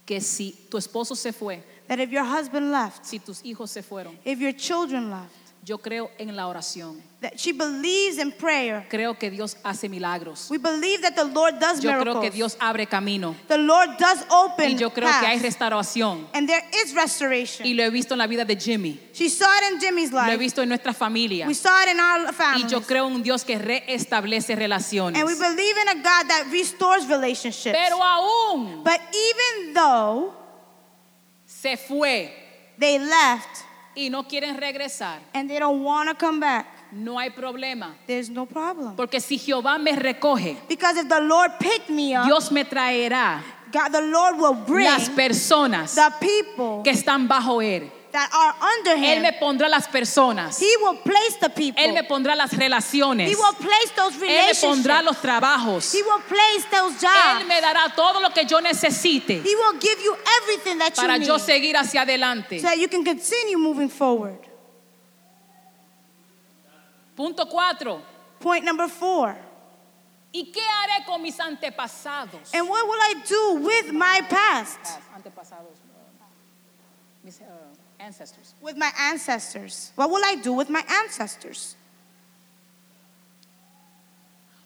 que 0.05 0.21
si 0.21 0.55
tu 0.71 0.77
esposo 0.77 1.13
se 1.13 1.33
fue, 1.33 1.61
that 1.89 1.99
if 1.99 2.09
your 2.09 2.23
husband 2.23 2.71
left, 2.71 3.05
si 3.05 3.19
tus 3.19 3.41
hijos 3.41 3.69
se 3.69 3.81
fueron, 3.81 4.17
if 4.23 4.39
your 4.39 4.53
children 4.53 5.11
left, 5.11 5.44
yo 5.65 5.79
creo 5.79 6.11
en 6.19 6.35
la 6.35 6.47
oración. 6.47 7.01
that 7.21 7.39
she 7.39 7.51
believes 7.51 8.19
in 8.19 8.31
prayer. 8.31 8.85
Creo 8.87 9.17
que 9.17 9.31
Dios 9.31 9.57
hace 9.63 9.89
milagros. 9.89 10.47
We 10.51 10.59
believe 10.59 11.01
that 11.01 11.15
the 11.15 11.23
Lord 11.23 11.59
does 11.59 11.79
Yo 11.81 11.89
creo 11.89 11.99
miracles. 12.13 12.21
que 12.23 12.29
Dios 12.29 12.55
abre 12.59 12.85
camino. 12.85 13.35
the 13.47 13.57
Lord 13.57 13.97
does 13.97 14.23
open 14.29 14.71
Y 14.73 14.75
yo 14.77 14.91
creo 14.91 15.09
que 15.09 15.25
hay 15.27 15.39
paths. 15.39 15.41
restauración. 15.41 16.27
and 16.35 16.47
there 16.47 16.63
is 16.83 16.93
restoration. 16.93 17.65
Y 17.65 17.73
lo 17.73 17.83
he 17.83 17.89
visto 17.89 18.13
en 18.13 18.19
la 18.19 18.27
vida 18.27 18.45
de 18.45 18.55
Jimmy. 18.55 18.99
she 19.11 19.27
saw 19.27 19.47
it 19.57 19.73
in 19.73 19.79
Jimmy's 19.79 20.11
Lo 20.11 20.19
he 20.21 20.27
life. 20.27 20.37
visto 20.39 20.61
en 20.61 20.69
nuestra 20.69 20.93
familia. 20.93 21.47
We 21.47 21.55
saw 21.55 21.81
it 21.81 21.89
in 21.89 21.99
our 21.99 22.27
Y 22.27 22.31
families. 22.31 22.71
yo 22.71 22.81
creo 22.81 23.07
en 23.07 23.13
un 23.15 23.23
Dios 23.23 23.43
que 23.43 23.57
reestablece 23.57 24.55
relaciones. 24.55 25.17
and 25.17 25.25
we 25.27 25.33
believe 25.33 25.75
in 25.77 25.87
a 25.87 25.95
God 25.95 26.27
that 26.27 26.45
restores 26.51 27.07
relationships. 27.07 27.75
Pero 27.75 27.97
aún 28.03 28.83
but 28.83 29.01
even 29.11 29.73
though 29.73 30.31
se 31.47 31.75
fue 31.75 32.31
they 32.77 32.99
left 32.99 33.63
y 33.95 34.09
no 34.09 34.23
quieren 34.23 34.57
regresar, 34.57 35.19
and 35.33 35.49
they 35.49 35.59
don't 35.59 35.83
want 35.83 36.09
to 36.09 36.15
come 36.15 36.39
back, 36.39 36.67
no 36.91 37.17
hay 37.17 37.29
problema. 37.29 37.93
there's 38.07 38.29
no 38.29 38.45
problem. 38.45 38.95
Porque 38.95 39.19
si 39.19 39.37
Jehová 39.37 39.77
me 39.81 39.93
recoge, 39.93 40.57
Because 40.67 40.97
if 40.97 41.07
the 41.09 41.21
Lord 41.21 41.51
picked 41.59 41.89
me 41.89 42.13
up, 42.15 42.25
Dios 42.25 42.51
me 42.51 42.63
traerá 42.63 43.41
God, 43.71 43.91
the 43.91 44.01
Lord 44.01 44.37
will 44.37 44.53
bring 44.53 44.85
las 44.85 45.09
personas 45.09 45.95
the 45.95 46.13
people 46.19 46.81
que 46.83 46.91
están 46.91 47.27
bajo 47.27 47.61
Él. 47.61 47.89
That 48.15 48.29
are 48.33 48.55
under 48.63 48.95
Él 48.95 49.17
Him. 49.17 49.21
me 49.23 49.31
pondrá 49.33 49.67
las 49.69 49.87
personas. 49.89 50.57
He 50.57 50.77
will 50.77 50.97
place 51.03 51.35
the 51.41 51.49
people. 51.49 51.83
Él 51.83 51.93
me 51.93 52.03
pondrá 52.03 52.33
las 52.33 52.51
relaciones. 52.53 53.27
He 53.29 53.35
will 53.35 53.53
place 53.55 53.91
those 53.95 54.13
Él 54.15 54.21
me 54.21 54.27
relationships. 54.27 54.61
pondrá 54.63 55.03
los 55.03 55.17
trabajos. 55.21 55.93
He 55.93 56.01
will 56.01 56.21
place 56.21 56.65
those 56.71 56.93
Él 56.95 57.01
jobs. 57.01 57.45
me 57.45 57.59
dará 57.59 57.93
todo 57.93 58.21
lo 58.21 58.29
que 58.29 58.45
yo 58.45 58.61
necesite 58.61 59.41
He 59.43 59.55
will 59.55 59.77
give 59.79 59.99
you 60.01 60.15
everything 60.41 60.77
that 60.79 60.95
para 60.95 61.17
you 61.17 61.25
yo 61.25 61.35
need 61.35 61.43
seguir 61.45 61.75
hacia 61.75 62.01
adelante. 62.03 62.59
so 62.61 62.67
that 62.67 62.77
you 62.77 62.87
can 62.87 63.03
continue 63.03 63.57
moving 63.57 63.89
forward. 63.89 64.39
Punto 67.15 67.45
cuatro. 67.47 68.01
Point 68.39 68.63
number 68.63 68.87
four. 68.87 69.35
¿Y 70.31 70.51
qué 70.51 70.61
haré 70.61 71.05
con 71.05 71.21
mis 71.21 71.37
antepasados? 71.39 72.53
And 72.53 72.67
what 72.69 72.85
will 72.85 72.99
I 73.01 73.13
do 73.27 73.53
with 73.65 73.91
my 73.93 74.21
past? 74.29 74.79
Antepasados, 75.15 75.79
mis 77.23 77.39
uh, 77.39 77.45
ancestors. 78.05 78.53
With 78.61 78.77
my 78.77 78.91
ancestors? 79.11 79.91
What 79.95 80.09
will 80.09 80.23
I 80.23 80.35
do 80.35 80.53
with 80.53 80.69
my 80.69 80.83
ancestors? 81.03 81.75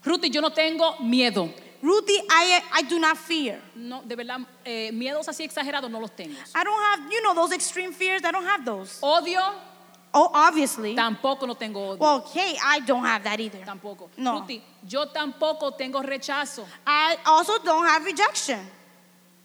Ruthie, 0.06 0.30
yo 0.30 0.42
no 0.42 0.50
tengo 0.50 0.96
miedo. 1.02 1.50
Ruthie, 1.82 2.20
I, 2.30 2.62
I 2.74 2.82
do 2.84 3.00
not 3.00 3.18
fear. 3.18 3.60
No, 3.76 4.02
de 4.02 4.16
verdad, 4.16 4.42
eh, 4.66 4.92
miedos 4.92 5.28
así 5.28 5.44
exagerados 5.46 5.90
no 5.90 6.00
los 6.00 6.12
tengo. 6.12 6.36
I 6.54 6.64
don't 6.64 6.82
have, 6.84 7.12
you 7.12 7.22
know, 7.24 7.34
those 7.34 7.54
extreme 7.54 7.94
fears. 7.94 8.22
I 8.26 8.32
don't 8.32 8.46
have 8.46 8.66
those. 8.66 9.00
Odio, 9.02 9.42
Oh, 10.14 10.30
obviously. 10.34 10.96
tampoco 10.96 11.46
no 11.48 11.54
tengo 11.54 11.80
odio. 11.96 12.00
Well, 12.00 12.22
hey, 12.34 12.58
I 12.64 12.80
don't 12.82 13.06
have 13.06 13.24
that 13.24 13.40
either. 13.40 13.60
tampoco. 13.60 14.10
No. 14.18 14.40
Ruthie, 14.42 14.62
yo 14.88 15.06
tampoco 15.06 15.78
tengo 15.78 16.02
rechazo. 16.02 16.66
I 16.86 17.18
also 17.26 17.60
don't 17.60 17.86
have 17.86 18.04
rejection. 18.04 18.60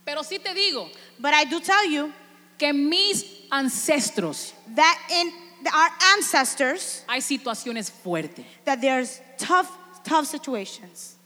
Pero 0.06 0.22
sí 0.22 0.38
te 0.38 0.52
digo 0.52 0.86
But 1.18 1.32
I 1.32 1.44
do 1.44 1.60
tell 1.60 1.86
you 1.88 2.12
que 2.58 2.72
mis 2.74 3.22
ancestros 3.54 4.52
that 4.74 4.98
in 5.10 5.32
our 5.72 5.90
ancestors, 6.16 7.04
hay 7.08 7.20
situaciones 7.20 7.90
fuertes. 7.90 8.44
that 8.64 8.80
there's 8.80 9.20
tough, 9.38 9.70
tough 10.04 10.26
situations. 10.26 11.16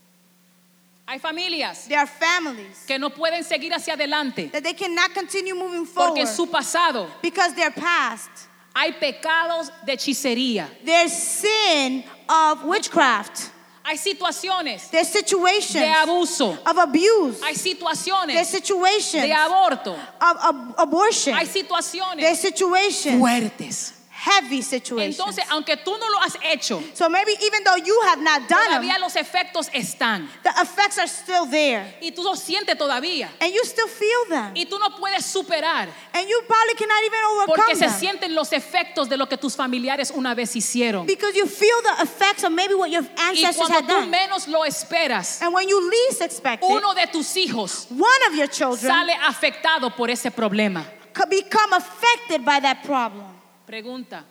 Hay 1.07 1.17
familias 1.17 1.87
There 1.87 1.97
are 1.97 2.05
families 2.07 2.85
que 2.85 2.99
no 2.99 3.09
pueden 3.09 3.43
seguir 3.43 3.73
hacia 3.73 3.95
adelante 3.95 4.51
that 4.51 4.63
they 4.63 4.73
cannot 4.73 5.11
continue 5.13 5.55
moving 5.55 5.85
forward 5.85 6.15
porque 6.15 6.27
su 6.27 6.45
pasado 6.45 7.07
because 7.21 7.53
their 7.55 7.71
past, 7.71 8.29
hay 8.75 8.91
pecados 8.91 9.71
de 9.85 9.93
hechicería. 9.93 10.67
there's 10.85 11.11
sin 11.11 12.03
of 12.29 12.63
witchcraft, 12.63 13.49
Hay 13.89 13.97
situaciones 13.97 14.91
there's 14.91 15.07
situations 15.07 15.73
de 15.83 15.87
abuso. 15.87 16.55
of 16.63 16.77
abuse, 16.77 17.41
Hay 17.41 17.55
there's 17.55 17.61
situaciones 17.61 18.45
situations 18.47 19.23
de 19.23 19.33
aborto. 19.33 19.95
of, 20.21 20.37
of 20.45 20.75
abortion, 20.77 21.33
Hay 21.33 21.45
there's 21.47 21.65
situaciones 21.65 22.35
situations, 22.39 23.17
fuertes. 23.17 23.93
Heavy 24.19 24.61
situations. 24.61 25.17
Entonces, 25.17 25.45
aunque 25.49 25.77
tú 25.77 25.97
no 25.97 26.09
lo 26.09 26.19
has 26.19 26.37
hecho, 26.43 26.83
so 26.93 27.09
maybe 27.09 27.31
even 27.41 27.63
though 27.63 27.77
you 27.77 28.01
have 28.05 28.21
not 28.21 28.47
done 28.49 28.59
them, 28.69 28.81
todavía 28.81 28.99
los 28.99 29.15
efectos 29.15 29.69
están. 29.73 30.27
the 30.43 30.49
effects 30.61 30.97
are 30.97 31.07
still 31.07 31.45
there. 31.45 31.85
Y 32.01 32.11
tú 32.11 32.23
lo 32.23 32.35
sientes 32.35 32.77
todavía. 32.77 33.29
And 33.39 33.53
you 33.53 33.63
still 33.63 33.87
feel 33.87 34.25
them. 34.29 34.53
Y 34.55 34.65
tú 34.65 34.77
no 34.77 34.89
puedes 34.97 35.25
superar. 35.25 35.87
And 36.13 36.27
you 36.27 36.41
probably 36.47 36.75
cannot 36.75 37.03
even 37.05 37.19
overcome 37.31 37.55
Porque 37.55 37.75
se 37.75 37.85
them. 37.87 37.99
sienten 37.99 38.35
los 38.35 38.51
efectos 38.51 39.07
de 39.07 39.15
lo 39.15 39.27
que 39.27 39.37
tus 39.37 39.55
familiares 39.55 40.11
una 40.13 40.35
vez 40.35 40.55
hicieron. 40.55 41.05
Because 41.05 41.35
you 41.35 41.45
feel 41.47 41.81
the 41.83 42.03
effects 42.03 42.43
of 42.43 42.51
maybe 42.51 42.73
what 42.75 42.89
your 42.89 43.03
Y 43.03 43.29
ancestors 43.29 43.55
cuando 43.67 43.75
had 43.77 43.83
tú 43.85 43.99
done. 44.01 44.11
menos 44.11 44.47
lo 44.47 44.65
esperas, 44.65 45.41
And 45.41 45.53
when 45.53 45.69
you 45.69 45.79
least 45.89 46.21
expect 46.21 46.63
it, 46.63 46.69
uno 46.69 46.93
de 46.93 47.07
tus 47.07 47.33
hijos 47.37 47.87
one 47.89 48.27
of 48.27 48.35
your 48.35 48.47
children 48.47 48.91
sale 48.91 49.13
afectado 49.23 49.95
por 49.95 50.09
ese 50.09 50.29
problema. 50.31 50.83
could 51.13 51.29
become 51.29 51.71
affected 51.73 52.43
by 52.43 52.59
that 52.59 52.83
problem. 52.83 53.25
Pregunta, 53.69 54.25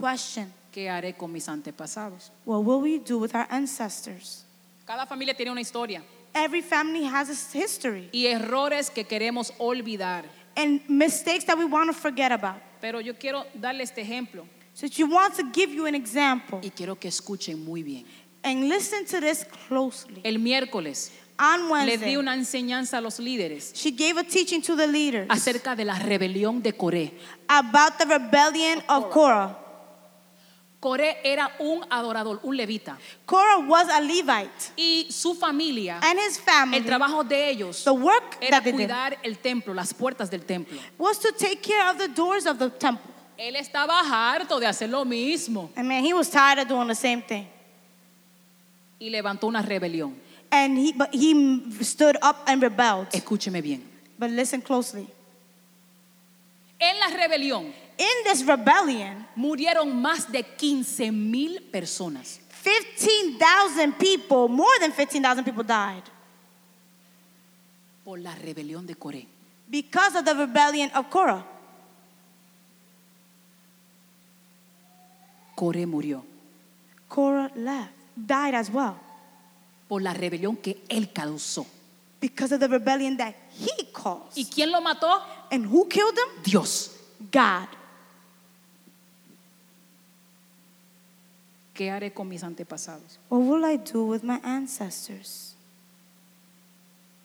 Question 0.00 0.52
¿qué 0.70 0.88
haré 0.88 1.14
con 1.16 1.32
mis 1.32 1.48
antepasados? 1.48 2.30
What 2.44 2.60
will 2.64 2.80
we 2.80 3.00
do 3.00 3.18
with 3.18 3.34
our 3.34 3.44
ancestors? 3.50 4.44
Cada 4.86 5.04
familia 5.06 5.34
tiene 5.34 5.50
una 5.50 5.60
historia 5.60 6.04
Every 6.32 6.62
family 6.62 7.04
has 7.04 7.28
a 7.28 7.58
history 7.58 8.08
y 8.12 8.26
errores 8.26 8.88
que 8.88 9.02
queremos 9.04 9.52
olvidar. 9.58 10.24
and 10.56 10.80
mistakes 10.88 11.44
that 11.46 11.58
we 11.58 11.64
want 11.64 11.88
to 11.90 11.92
forget 11.92 12.30
about. 12.30 12.60
Pero 12.80 13.00
yo 13.00 13.14
quiero 13.14 13.44
darle 13.60 13.82
este 13.82 14.02
ejemplo 14.02 14.46
So 14.72 14.86
she 14.86 15.02
wants 15.02 15.38
to 15.38 15.50
give 15.52 15.74
you 15.74 15.86
an 15.86 15.96
example. 15.96 16.60
y 16.62 16.70
quiero 16.70 16.94
que 16.94 17.08
escuchen 17.08 17.64
muy 17.64 17.82
bien. 17.82 18.04
And 18.44 18.68
listen 18.68 19.04
to 19.06 19.20
this 19.20 19.44
closely. 19.66 20.20
El 20.22 20.38
miércoles 20.38 21.10
On 21.38 21.60
le 21.60 21.66
di 21.66 21.70
Wednesday, 21.72 22.16
una 22.16 22.34
enseñanza 22.34 22.98
a 22.98 23.00
los 23.02 23.18
líderes 23.18 23.72
she 23.74 23.90
gave 23.90 24.18
a 24.18 24.24
teaching 24.24 24.62
to 24.62 24.74
the 24.74 24.86
leaders 24.86 25.26
acerca 25.28 25.76
de 25.76 25.84
la 25.84 25.94
rebelión 25.98 26.62
de 26.62 26.72
Coré. 26.72 27.12
about 27.48 27.98
the 27.98 28.06
rebellion 28.06 28.82
of 28.88 29.10
Korah. 29.10 29.58
Coré 30.80 31.16
era 31.24 31.50
un 31.58 31.84
adorador, 31.90 32.38
un 32.42 32.56
levita. 32.56 32.96
Korah 33.24 33.58
was 33.66 33.88
a 33.88 34.00
Levite, 34.00 34.72
Y 34.76 35.06
su 35.10 35.34
familia, 35.34 35.98
and 36.02 36.18
his 36.20 36.38
family, 36.38 36.76
el 36.78 36.84
trabajo 36.84 37.24
de 37.26 37.50
ellos 37.50 37.82
the 37.82 37.92
work 37.92 38.36
era 38.40 38.60
that 38.60 38.72
cuidar 38.72 39.18
el 39.24 39.36
templo, 39.38 39.74
las 39.74 39.92
puertas 39.94 40.30
del 40.30 40.44
templo. 40.44 40.78
was 40.98 41.18
to 41.18 41.32
take 41.32 41.60
care 41.62 41.90
of 41.90 41.98
the 41.98 42.08
doors 42.08 42.46
of 42.46 42.58
the 42.58 42.70
temple. 42.70 43.10
Él 43.38 43.56
estaba 43.56 44.00
harto 44.00 44.58
de 44.60 44.66
hacer 44.66 44.88
lo 44.88 45.04
mismo 45.04 45.70
And 45.76 45.88
man, 45.88 46.04
he 46.04 46.14
was 46.14 46.30
tired 46.30 46.58
of 46.60 46.68
doing 46.68 46.88
the 46.88 46.94
same 46.94 47.20
thing. 47.22 47.46
y 49.00 49.10
levantó 49.10 49.46
una 49.48 49.60
rebelión. 49.62 50.14
And 50.50 50.78
he, 50.78 50.92
but 50.92 51.12
he 51.12 51.72
stood 51.82 52.16
up 52.22 52.44
and 52.46 52.62
rebelled. 52.62 53.10
Escúcheme 53.10 53.62
bien. 53.62 53.82
But 54.18 54.30
listen 54.30 54.62
closely. 54.62 55.08
En 56.78 57.00
la 57.00 57.08
rebelión 57.16 57.72
In 57.98 58.24
this 58.24 58.44
rebellion, 58.46 59.26
murieron 59.36 60.00
más 60.00 60.30
de 60.30 60.42
15 60.42 61.10
mil 61.10 61.60
personas. 61.72 62.40
15,000 62.62 63.92
people, 63.98 64.48
more 64.48 64.78
than 64.80 64.92
15,000 64.92 65.44
people 65.44 65.62
died 65.64 66.02
por 68.04 68.18
la 68.18 68.34
rebelión 68.34 68.86
de 68.86 68.94
Coré. 68.94 69.26
because 69.68 70.14
of 70.14 70.24
the 70.24 70.34
rebellion 70.34 70.90
of 70.94 71.08
Korah. 71.10 71.44
Coré 75.56 75.86
murió 75.86 76.22
Korah 77.08 77.50
left, 77.56 77.92
died 78.14 78.54
as 78.54 78.70
well 78.70 78.98
por 79.88 80.02
la 80.02 80.12
rebelión 80.14 80.56
que 80.56 80.82
él 80.88 81.12
causó. 81.12 81.66
because 82.20 82.50
of 82.52 82.60
the 82.60 82.68
rebellion 82.68 83.16
that 83.16 83.34
he 83.58 83.84
caused. 83.92 84.36
¿Y 84.36 84.44
quién 84.44 84.70
lo 84.72 84.80
mató? 84.80 85.22
And 85.50 85.66
who 85.66 85.86
killed 85.88 86.16
him? 86.16 86.42
Dios. 86.42 86.96
God. 87.30 87.68
¿Qué 91.74 91.90
haré 91.90 92.12
con 92.12 92.28
mis 92.28 92.42
antepasados? 92.42 93.18
What 93.28 93.40
will 93.42 93.64
I 93.64 93.76
do 93.76 94.04
with 94.06 94.22
my 94.22 94.40
ancestors? 94.42 95.54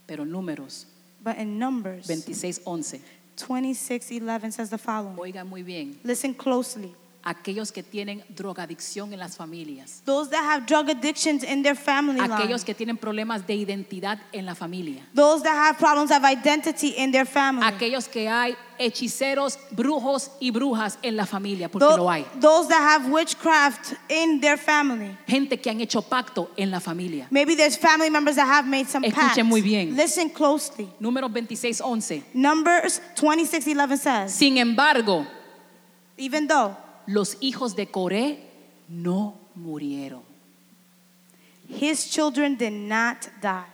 Pero 0.06 0.26
números 0.26 0.86
But 1.24 1.38
in 1.38 1.58
Numbers 1.58 2.08
26:11. 2.08 3.00
26:11 3.38 4.52
says 4.52 4.70
the 4.70 4.78
following. 4.78 5.18
Oiga 5.18 5.46
muy 5.46 5.64
bien. 5.64 6.00
Listen 6.04 6.34
closely. 6.34 6.94
Aquellos 7.24 7.72
que 7.72 7.84
tienen 7.84 8.24
drogadicción 8.30 9.14
en 9.14 9.20
las 9.20 9.38
familias. 9.38 10.02
Those 10.06 10.32
that 10.32 10.44
have 10.44 10.66
drug 10.66 10.90
addictions 10.90 11.44
in 11.44 11.62
their 11.62 11.76
family 11.76 12.20
Aquellos 12.20 12.62
line. 12.62 12.66
que 12.66 12.74
tienen 12.74 12.98
problemas 12.98 13.46
de 13.46 13.54
identidad 13.54 14.20
en 14.34 14.46
la 14.48 14.56
familia. 14.56 15.04
Those 15.14 15.44
that 15.44 15.54
have 15.56 15.78
problems 15.78 16.10
of 16.10 16.24
identity 16.26 16.96
in 16.98 17.12
their 17.12 17.28
family. 17.28 17.64
Aquellos 17.68 18.08
que 18.08 18.28
hay 18.28 18.56
hechiceros, 18.80 19.60
brujos 19.70 20.32
y 20.40 20.50
brujas 20.50 20.98
en 21.04 21.16
la 21.16 21.28
familia, 21.28 21.70
porque 21.70 21.88
Tho- 21.88 21.98
lo 21.98 22.10
hay. 22.10 22.26
Those 22.40 22.68
that 22.70 22.82
have 22.82 23.12
witchcraft 23.12 23.94
in 24.10 24.40
their 24.42 24.58
family. 24.58 25.16
Gente 25.28 25.58
que 25.62 25.70
han 25.70 25.80
hecho 25.80 26.02
pacto 26.02 26.50
en 26.58 26.72
la 26.72 26.80
familia. 26.80 27.28
Maybe 27.30 27.56
there's 27.56 27.78
family 27.78 28.10
members 28.10 28.36
that 28.38 28.48
have 28.48 28.66
made 28.68 28.88
some 28.88 29.06
Escuchen 29.06 29.14
pacts. 29.36 29.44
muy 29.46 29.62
bien. 29.62 29.96
Listen 29.96 30.28
closely. 30.30 30.90
Números 31.00 31.30
26:11. 31.32 32.24
Numbers 32.34 33.00
26:11 33.16 33.98
says, 34.00 34.34
Sin 34.34 34.58
embargo, 34.58 35.28
even 36.18 36.48
though 36.48 36.76
los 37.12 37.38
hijos 37.42 37.76
de 37.76 37.88
Coré 37.88 38.40
no 38.88 39.36
murieron. 39.56 40.24
his 41.68 42.10
children 42.10 42.56
did 42.56 42.74
not 42.74 43.30
die. 43.42 43.66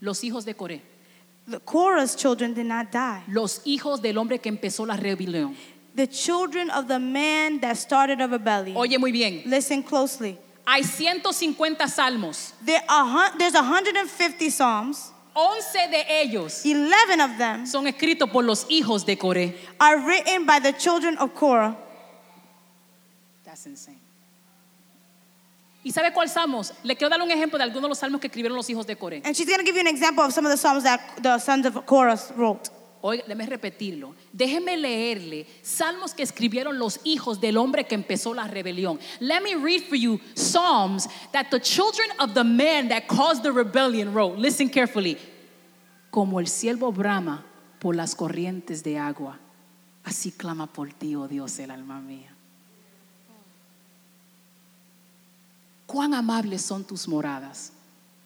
Los 0.00 0.22
hijos 0.22 0.44
de 0.44 0.54
Coré. 0.54 0.80
The 1.48 1.60
Korah's 1.60 2.16
children 2.16 2.54
did 2.54 2.66
not 2.66 2.90
die. 2.90 3.22
Los 3.28 3.60
hijos 3.64 4.00
del 4.02 4.18
hombre 4.18 4.38
que 4.38 4.50
empezó 4.50 4.86
la 4.86 4.96
rebelión. 4.96 5.54
The 5.94 6.06
children 6.06 6.70
of 6.70 6.88
the 6.88 6.98
man 6.98 7.60
that 7.60 7.76
started 7.76 8.20
a 8.20 8.26
rebellion. 8.28 8.76
Oye 8.76 8.98
muy 8.98 9.12
bien. 9.12 9.42
Listen 9.46 9.82
closely. 9.82 10.38
Hay 10.66 10.82
150 10.82 11.88
salmos. 11.88 12.52
There 12.64 12.82
are, 12.88 13.30
there's 13.38 13.54
150 13.54 14.50
psalms. 14.50 15.12
11 15.36 15.88
de 15.90 16.22
ellos 16.22 16.64
11 16.64 17.20
of 17.22 17.36
them 17.36 17.66
son 17.66 17.86
escritos 17.86 18.30
por 18.30 18.42
los 18.42 18.64
hijos 18.70 19.04
de 19.04 19.18
Coré. 19.18 19.54
are 19.78 19.98
written 19.98 20.46
by 20.46 20.58
the 20.58 20.72
children 20.72 21.18
of 21.18 21.34
Korah. 21.34 21.76
That's 23.44 23.66
insane. 23.66 24.00
¿Y 25.84 25.92
sabe 25.92 26.12
cuál 26.12 26.28
salmos? 26.28 26.72
Le 26.82 26.96
quiero 26.96 27.10
dar 27.10 27.20
un 27.20 27.30
ejemplo 27.30 27.58
de 27.58 27.64
algunos 27.64 27.82
de 27.82 27.88
los 27.90 27.98
salmos 27.98 28.20
que 28.20 28.28
escribieron 28.28 28.56
los 28.56 28.68
hijos 28.70 28.86
de 28.86 28.96
Coré. 28.96 29.20
And 29.24 29.36
she's 29.36 29.46
going 29.46 29.58
to 29.58 29.64
give 29.64 29.76
you 29.76 29.82
an 29.82 29.86
example 29.86 30.24
of 30.24 30.32
some 30.32 30.46
of 30.46 30.50
the 30.50 30.56
psalms 30.56 30.84
that 30.84 31.00
the 31.22 31.38
sons 31.38 31.66
of 31.66 31.84
Korah 31.84 32.18
wrote. 32.34 32.70
Oiga, 33.02 33.24
déjeme 33.26 33.46
repetirlo. 33.46 34.14
Déjeme 34.32 34.76
leerle 34.76 35.46
salmos 35.62 36.14
que 36.14 36.22
escribieron 36.22 36.78
los 36.78 37.00
hijos 37.04 37.40
del 37.40 37.56
hombre 37.56 37.86
que 37.86 37.94
empezó 37.94 38.34
la 38.34 38.46
rebelión. 38.46 38.98
Let 39.20 39.42
me 39.42 39.54
read 39.54 39.82
for 39.82 39.96
you 39.96 40.20
psalms 40.34 41.08
that 41.32 41.50
the 41.50 41.60
children 41.60 42.08
of 42.18 42.34
the 42.34 42.44
man 42.44 42.88
that 42.88 43.06
caused 43.06 43.42
the 43.42 43.52
rebellion 43.52 44.12
wrote. 44.14 44.38
Listen 44.38 44.68
carefully. 44.68 45.18
Como 46.10 46.40
el 46.40 46.46
siervo 46.46 46.92
brama 46.92 47.44
por 47.78 47.94
las 47.94 48.14
corrientes 48.14 48.82
de 48.82 48.98
agua, 48.98 49.38
así 50.02 50.32
clama 50.32 50.66
por 50.66 50.92
ti, 50.92 51.14
oh 51.14 51.28
Dios, 51.28 51.58
el 51.58 51.70
alma 51.70 52.00
mía. 52.00 52.34
Cuán 55.86 56.14
amables 56.14 56.62
son 56.62 56.84
tus 56.84 57.06
moradas, 57.06 57.72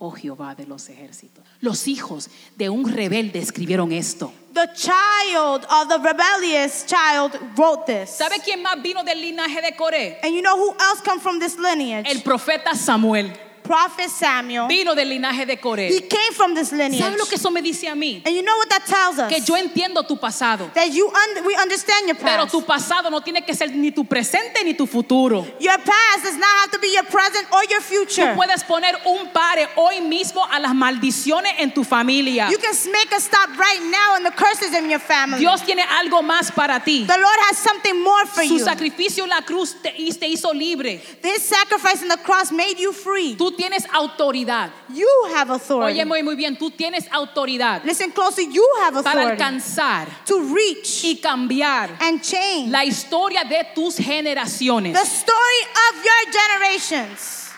oh 0.01 0.11
Jehová 0.11 0.55
de 0.57 0.67
los 0.67 0.89
ejércitos. 0.89 1.45
Los 1.61 1.87
hijos 1.87 2.29
de 2.57 2.71
un 2.71 2.89
rebelde 2.89 3.39
escribieron 3.39 3.93
esto. 3.93 4.33
The 4.53 4.69
child 4.75 5.65
of 5.71 5.89
the 5.89 5.99
rebellious 5.99 6.85
child 6.87 7.39
wrote 7.57 7.87
this. 7.87 8.11
¿Sabe 8.11 8.41
quién 8.43 8.63
más 8.63 8.83
vino 8.83 9.05
del 9.05 9.21
linaje 9.21 9.63
de 9.63 9.77
Coré? 9.77 10.19
And 10.23 10.35
you 10.35 10.43
know 10.43 10.57
who 10.57 10.75
else 10.81 11.03
come 11.05 11.21
from 11.21 11.39
this 11.39 11.57
lineage? 11.59 12.11
El 12.11 12.23
profeta 12.23 12.75
Samuel 12.75 13.31
Prophet 13.71 14.11
Samuel. 14.11 14.67
vino 14.67 14.97
del 14.97 15.09
linaje 15.11 15.47
de 15.47 15.53
He 15.53 15.57
Coré. 15.61 16.09
came 16.09 16.33
from 16.35 16.55
this 16.57 16.73
lineage. 16.73 16.99
¿Sabe 17.01 17.17
lo 17.17 17.25
que 17.27 17.37
eso 17.37 17.53
me 17.53 17.63
dice 17.63 17.87
a 17.89 17.95
mí? 17.95 18.21
And 18.27 18.35
you 18.35 18.43
know 18.43 18.57
what 18.59 18.69
that 18.69 18.85
tells 18.85 19.17
us? 19.21 19.29
Que 19.33 19.41
yo 19.41 19.55
entiendo 19.57 20.05
tu 20.09 20.17
pasado, 20.17 20.73
that 20.75 20.91
you 20.93 21.07
un- 21.07 21.45
we 21.47 21.55
understand 21.55 22.09
your 22.09 22.17
pero 22.17 22.47
past. 22.47 22.51
tu 22.51 22.63
pasado 22.63 23.11
no 23.11 23.21
tiene 23.21 23.43
que 23.47 23.55
ser 23.55 23.69
ni 23.71 23.93
tu 23.93 24.03
presente 24.05 24.65
ni 24.65 24.75
tu 24.75 24.87
futuro. 24.89 25.47
Your 25.61 25.79
past 25.79 26.25
does 26.25 26.37
not 26.37 26.51
have 26.63 26.73
to 26.73 26.81
be 26.81 26.89
your 26.93 27.05
present 27.05 27.47
or 27.53 27.63
your 27.71 27.81
Tú 27.81 27.85
future. 28.07 28.35
puedes 28.35 28.65
poner 28.65 28.97
un 29.07 29.29
pare 29.33 29.69
hoy 29.77 30.01
mismo 30.01 30.45
a 30.51 30.59
las 30.59 30.75
maldiciones 30.75 31.53
en 31.59 31.73
tu 31.73 31.85
familia. 31.85 32.49
You 32.51 32.59
can 32.59 32.75
make 32.91 33.13
a 33.13 33.21
stop 33.21 33.51
right 33.57 33.83
now 33.85 34.17
on 34.17 34.25
the 34.25 34.33
curses 34.33 34.75
in 34.75 34.91
your 34.91 34.99
family. 34.99 35.39
Dios 35.39 35.63
tiene 35.63 35.83
algo 35.85 36.23
más 36.23 36.51
para 36.53 36.81
ti. 36.81 37.05
the 37.07 37.17
Lord 37.17 37.39
has 37.49 37.57
something 37.59 38.03
more 38.03 38.27
for 38.27 38.43
Su 38.43 38.59
you. 38.59 38.65
sacrificio 38.65 39.23
en 39.23 39.31
la 39.31 39.43
cruz 39.43 39.77
te, 39.81 39.93
te 39.93 40.27
hizo 40.27 40.53
libre. 40.53 41.01
This 41.23 41.45
sacrifice 41.45 42.03
on 42.03 42.09
the 42.09 42.19
cross 42.19 42.51
made 42.51 42.77
you 42.81 42.93
free. 42.93 43.37
Tú 43.37 43.53
tienes 43.61 43.87
autoridad. 43.93 44.71
You 44.89 45.07
have 45.35 45.51
authority. 45.53 45.99
Oye 45.99 46.05
muy, 46.07 46.23
muy 46.23 46.35
bien, 46.35 46.57
tú 46.57 46.71
tienes 46.71 47.07
autoridad 47.11 47.85
Listen 47.85 48.11
closely. 48.11 48.47
You 48.51 48.67
have 48.81 49.03
para 49.03 49.21
authority 49.23 49.43
alcanzar 49.43 50.09
to 50.25 50.41
reach 50.55 51.05
y 51.05 51.21
cambiar 51.23 51.91
and 52.01 52.23
change 52.23 52.71
la 52.71 52.85
historia 52.85 53.45
de 53.45 53.65
tus 53.75 53.97
generaciones. 53.99 54.95
the 54.95 55.05
story 55.05 55.63
of 55.91 56.05
your 56.05 56.33
generations. 56.33 57.49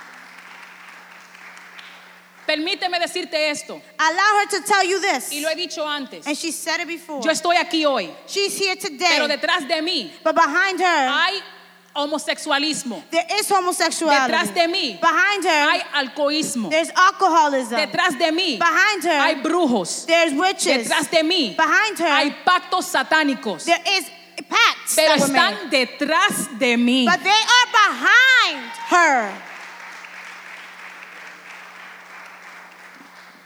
Permíteme 2.46 2.98
decirte 2.98 3.50
esto, 3.50 3.80
Allow 3.98 4.40
her 4.40 4.46
to 4.48 4.60
tell 4.66 4.84
you 4.84 5.00
this. 5.00 5.30
y 5.32 5.40
lo 5.40 5.48
he 5.48 5.54
dicho 5.54 5.86
antes. 5.86 6.26
And 6.26 6.36
she 6.36 6.50
said 6.50 6.80
it 6.80 6.88
before. 6.88 7.22
Yo 7.22 7.30
estoy 7.30 7.56
aquí 7.56 7.86
hoy, 7.86 8.10
She's 8.26 8.58
here 8.58 8.74
today. 8.74 9.06
pero 9.16 9.28
detrás 9.28 9.66
de 9.68 9.80
mí 9.80 10.10
but 10.24 10.34
behind 10.34 10.80
her, 10.80 11.08
hay 11.08 11.40
homosexualismo. 11.94 13.02
there 13.10 13.26
is 13.38 13.48
homosexuality. 13.48 14.32
Detrás 14.32 14.54
de 14.54 14.68
mí 14.68 15.00
behind 15.00 15.44
her, 15.44 15.70
hay 15.70 15.80
alcoholismo. 15.94 16.70
there's 16.70 16.90
alcoholism. 16.90 17.76
Detrás 17.76 18.18
de 18.18 18.32
mí 18.32 18.58
behind 18.58 19.04
her, 19.04 19.20
hay 19.20 19.34
brujos. 19.42 20.06
there's 20.06 20.32
witches. 20.32 20.88
Detrás 20.88 21.10
de 21.10 21.22
mí 21.22 21.56
behind 21.56 21.98
her, 21.98 22.08
hay 22.08 22.30
pactos 22.44 22.84
satánicos. 22.86 23.64
there 23.64 23.82
is 23.86 24.10
pacts 24.48 24.96
Pero 24.96 25.14
están 25.14 25.70
detrás 25.70 26.58
de 26.58 26.76
mí. 26.76 27.04
But 27.04 27.22
they 27.22 27.30
are 27.30 27.68
behind 27.72 28.70
her. 28.90 29.51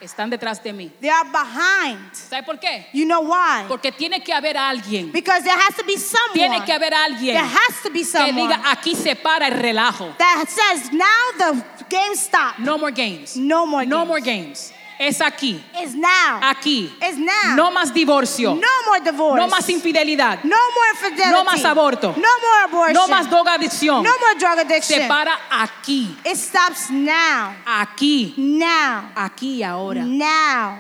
Están 0.07 0.31
detrás 0.31 0.63
de 0.63 0.73
mí. 0.73 0.91
They 1.01 1.11
are 1.11 1.29
behind. 1.31 2.15
¿Sabe 2.15 2.45
por 2.45 2.59
qué? 2.61 2.87
You 2.93 3.05
know 3.05 3.21
why? 3.23 3.65
Porque 3.69 3.91
tiene 3.91 4.23
que 4.23 4.33
haber 4.33 4.57
alguien. 4.57 5.11
Because 5.13 5.43
there 5.43 5.57
has 5.57 5.75
to 5.77 5.85
be 5.85 5.97
someone. 5.99 6.33
Tiene 6.35 6.65
que 6.65 6.73
haber 6.73 6.95
alguien 6.95 7.35
there 7.35 7.45
has 7.45 7.83
to 7.83 7.91
be 7.91 7.99
que 8.01 8.05
someone 8.05 8.37
diga 8.49 8.63
aquí 8.71 8.95
se 8.95 9.17
para 9.17 9.49
el 9.49 9.55
relajo. 9.61 10.17
that 10.19 10.45
says 10.49 10.93
now 10.93 11.07
the 11.39 11.65
game 11.89 12.15
stop. 12.15 12.59
No 12.59 12.79
more 12.79 12.93
games. 12.93 13.37
No 13.37 13.67
more 13.67 13.85
No 13.85 13.99
games. 14.05 14.09
more 14.09 14.21
games. 14.21 14.73
Es 14.99 15.21
aquí. 15.21 15.63
It's 15.75 15.95
now. 15.95 16.41
Aquí. 16.43 16.91
It's 17.03 17.19
now. 17.19 17.55
No 17.55 17.71
más 17.71 17.93
divorcio. 17.93 18.55
No 18.55 18.69
more 18.87 19.01
divorce. 19.01 19.37
No 19.37 19.49
más 19.49 19.69
infidelidad. 19.69 20.43
No 20.43 20.57
more 20.75 20.91
infidelity. 20.93 21.31
No 21.31 21.45
más 21.45 21.65
aborto. 21.65 22.15
No 22.17 22.29
more 22.41 22.65
abortion. 22.65 22.95
No 22.95 23.09
más 23.09 23.29
drogadicción. 23.29 24.03
No 24.03 24.11
more 24.19 24.35
drug 24.39 24.59
addiction. 24.59 25.03
Se 25.03 25.09
para 25.09 25.39
aquí. 25.51 26.17
It 26.25 26.37
stops 26.37 26.91
now. 26.91 27.55
Aquí. 27.67 28.35
Now. 28.39 29.13
Aquí 29.15 29.57
y 29.57 29.63
ahora. 29.63 30.03
Now. 30.03 30.79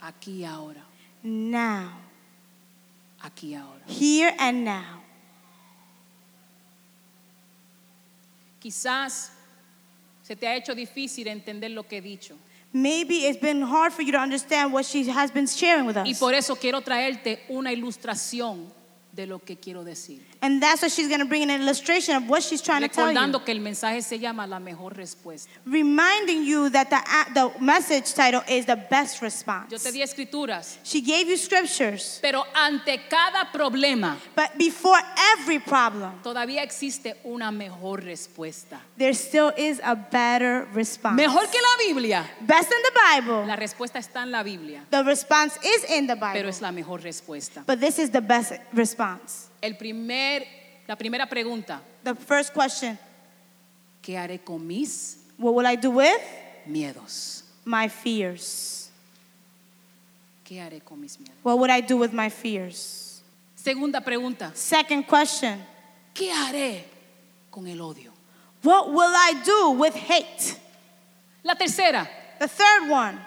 Aquí 0.00 0.40
y 0.40 0.44
ahora. 0.44 0.82
Now. 1.22 1.90
Aquí 3.22 3.48
y 3.48 3.54
ahora. 3.54 3.84
Here 3.86 4.34
and 4.38 4.64
now. 4.64 5.02
Quizás 8.58 9.32
se 10.22 10.36
te 10.36 10.46
ha 10.46 10.54
hecho 10.54 10.74
difícil 10.74 11.26
entender 11.26 11.72
lo 11.72 11.82
que 11.86 11.98
he 11.98 12.00
dicho. 12.00 12.36
Maybe 12.72 13.26
it's 13.26 13.38
been 13.38 13.62
hard 13.62 13.92
for 13.92 14.02
you 14.02 14.12
to 14.12 14.18
understand 14.18 14.72
what 14.72 14.86
she 14.86 15.04
has 15.08 15.30
been 15.30 15.46
sharing 15.46 15.86
with 15.86 15.96
us. 15.96 16.06
Y 16.06 16.14
por 16.14 16.32
eso 16.32 16.56
quiero 16.56 16.80
traerte 16.80 17.40
una 17.48 17.70
ilustración 17.72 18.72
de 19.12 19.26
lo 19.26 19.38
que 19.40 19.56
quiero 19.56 19.84
decir. 19.84 20.20
And 20.40 20.62
that's 20.62 20.80
why 20.82 20.88
she's 20.88 21.06
going 21.08 21.20
to 21.20 21.26
bring 21.26 21.42
an 21.42 21.60
illustration 21.60 22.16
of 22.16 22.28
what 22.28 22.42
she's 22.42 22.62
trying 22.62 22.80
to 22.82 22.88
tell 22.88 23.12
you. 23.12 23.18
Recordando 23.18 23.44
que 23.44 23.52
el 23.52 23.60
mensaje 23.60 24.02
se 24.02 24.18
llama 24.18 24.46
La 24.46 24.58
mejor 24.58 24.94
respuesta. 24.94 25.50
Reminding 25.66 26.44
you 26.44 26.70
that 26.70 26.88
the, 26.88 27.34
the 27.34 27.52
message 27.62 28.14
title 28.14 28.42
is 28.48 28.64
the 28.64 28.76
best 28.90 29.20
response. 29.20 29.70
Yo 29.70 29.78
te 29.78 29.92
di 29.92 30.00
escrituras, 30.02 30.78
She 30.82 31.02
gave 31.02 31.28
you 31.28 31.36
scriptures, 31.36 32.18
pero 32.22 32.44
ante 32.54 33.02
cada 33.10 33.50
problema 33.52 34.16
but 34.34 34.56
before 34.56 34.98
every 35.38 35.58
problem, 35.58 36.12
todavía 36.22 36.62
existe 36.62 37.16
una 37.24 37.50
mejor 37.52 38.00
respuesta. 38.02 38.80
there 38.96 39.12
still 39.14 39.52
is 39.58 39.78
a 39.84 39.94
better 39.94 40.66
response. 40.72 41.16
Mejor 41.16 41.42
que 41.50 41.60
la 41.60 41.86
Biblia. 41.92 42.24
Best 42.40 42.72
in 42.72 42.82
the 42.82 42.92
Bible. 43.20 43.46
La 43.46 43.56
respuesta 43.56 43.98
está 43.98 44.22
en 44.22 44.30
la 44.30 44.42
Biblia, 44.42 44.84
The 44.90 45.04
response 45.04 45.58
is 45.62 45.84
in 45.90 46.06
the 46.06 46.16
pero 46.16 46.32
Bible. 46.32 46.48
es 46.48 46.62
la 46.62 46.72
mejor 46.72 47.00
respuesta. 47.02 47.64
But 47.66 47.78
this 47.80 47.98
is 47.98 48.10
the 48.10 48.22
best 48.22 48.52
response. 48.72 49.01
El 49.60 49.76
primer, 49.76 50.46
la 50.86 50.96
primera 50.96 51.26
pregunta, 51.28 51.80
The 52.04 52.14
first 52.14 52.52
question 52.52 52.98
¿qué 54.02 54.16
haré 54.18 54.38
con 54.42 54.66
mis 54.66 55.18
What 55.38 55.54
will 55.54 55.66
I 55.66 55.76
do 55.76 55.90
with 55.90 56.20
miedos? 56.66 57.44
my 57.64 57.88
fears? 57.88 58.90
¿Qué 60.44 60.60
haré 60.60 60.80
con 60.80 61.00
mis 61.00 61.18
miedos? 61.18 61.36
What 61.42 61.58
would 61.58 61.70
I 61.70 61.80
do 61.80 61.96
with 61.96 62.12
my 62.12 62.28
fears? 62.30 63.22
Segunda 63.54 64.00
pregunta. 64.00 64.50
Second 64.54 65.06
question 65.06 65.64
¿Qué 66.14 66.30
haré 66.32 66.84
con 67.50 67.66
el 67.66 67.80
odio? 67.80 68.12
What 68.62 68.90
will 68.92 69.14
I 69.14 69.34
do 69.44 69.70
with 69.72 69.94
hate? 69.94 70.56
La 71.44 71.54
tercera. 71.54 72.08
The 72.38 72.48
third 72.48 72.90
one 72.90 73.18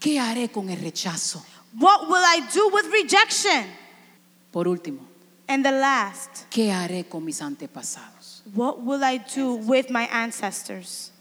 ¿Qué 0.00 0.18
haré 0.18 0.50
con 0.50 0.68
el 0.70 0.78
rechazo? 0.78 1.44
What 1.78 2.08
will 2.08 2.24
I 2.24 2.40
do 2.52 2.68
with 2.72 2.86
rejection? 2.92 3.66
Por 4.50 4.68
último, 4.68 5.00
And 5.46 5.64
the 5.64 5.72
last, 5.72 6.44
¿qué 6.50 6.72
haré 6.72 7.08
con 7.08 7.24
mis 7.24 7.40
antepasados? 7.40 8.42
what 8.54 8.80
will 8.82 9.02
I 9.04 9.18
do 9.18 9.54
with 9.54 9.90
my 9.90 10.04
ancestors? 10.12 11.12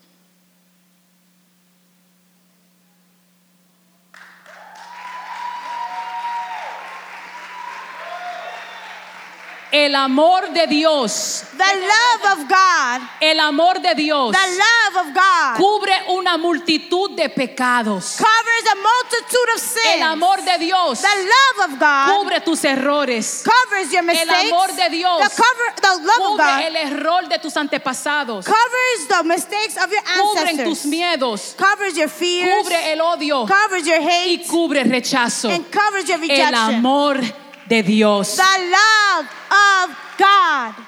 El 9.78 9.94
amor 9.94 10.50
de 10.54 10.66
Dios, 10.66 11.44
The 11.56 11.76
love 11.76 12.32
of 12.40 12.48
God, 12.50 13.02
el 13.22 13.40
amor 13.40 13.80
de 13.80 13.94
Dios 13.94 14.36
the 14.36 14.48
love 14.58 15.06
of 15.08 15.14
God 15.14 15.56
cubre 15.58 15.94
una 16.10 16.36
multitud 16.38 17.12
de 17.16 17.30
pecados. 17.30 18.16
covers 18.18 18.66
a 18.72 18.76
multitude 18.76 19.50
of 19.56 19.62
sins. 19.62 19.96
El 19.98 20.02
amor 20.04 20.38
de 20.44 20.58
Dios 20.58 21.00
The 21.00 21.08
love 21.08 21.72
of 21.72 21.80
God 21.80 22.08
cubre 22.10 22.42
tus 22.44 22.64
errores. 22.66 23.44
covers 23.44 23.92
your 23.94 24.02
mistakes. 24.04 24.52
amor 24.52 24.68
de 24.76 24.90
Dios 24.90 25.22
the, 25.22 25.44
cover, 25.44 25.76
the 25.80 26.04
love 26.06 26.22
of 26.22 26.32
Cubre 26.32 26.46
God 26.46 26.64
el 26.66 26.76
error 26.76 27.30
de 27.30 27.38
tus 27.38 27.56
antepasados. 27.56 28.46
covers 28.46 29.08
the 29.10 29.24
mistakes 29.26 29.78
of 29.78 29.92
your 29.92 30.04
ancestors. 30.08 30.68
tus 30.68 30.86
miedos. 30.86 31.56
covers 31.56 31.96
your 31.96 32.10
fears. 32.10 32.50
Cubre 32.64 32.94
el 32.94 33.00
odio 33.02 33.46
covers 33.46 33.86
your 33.86 34.00
y 34.00 34.08
hate. 34.10 34.48
cubre 34.48 34.82
el 34.82 34.90
rechazo. 34.90 35.50
and 35.52 35.70
covers 35.72 36.08
your 36.08 36.18
El 36.18 36.28
rejection. 36.28 36.56
amor 36.76 37.20
de 37.68 37.84
Dios. 37.84 38.36
The 38.36 38.44
love 38.44 39.26
of 39.52 39.98
God. 40.18 40.87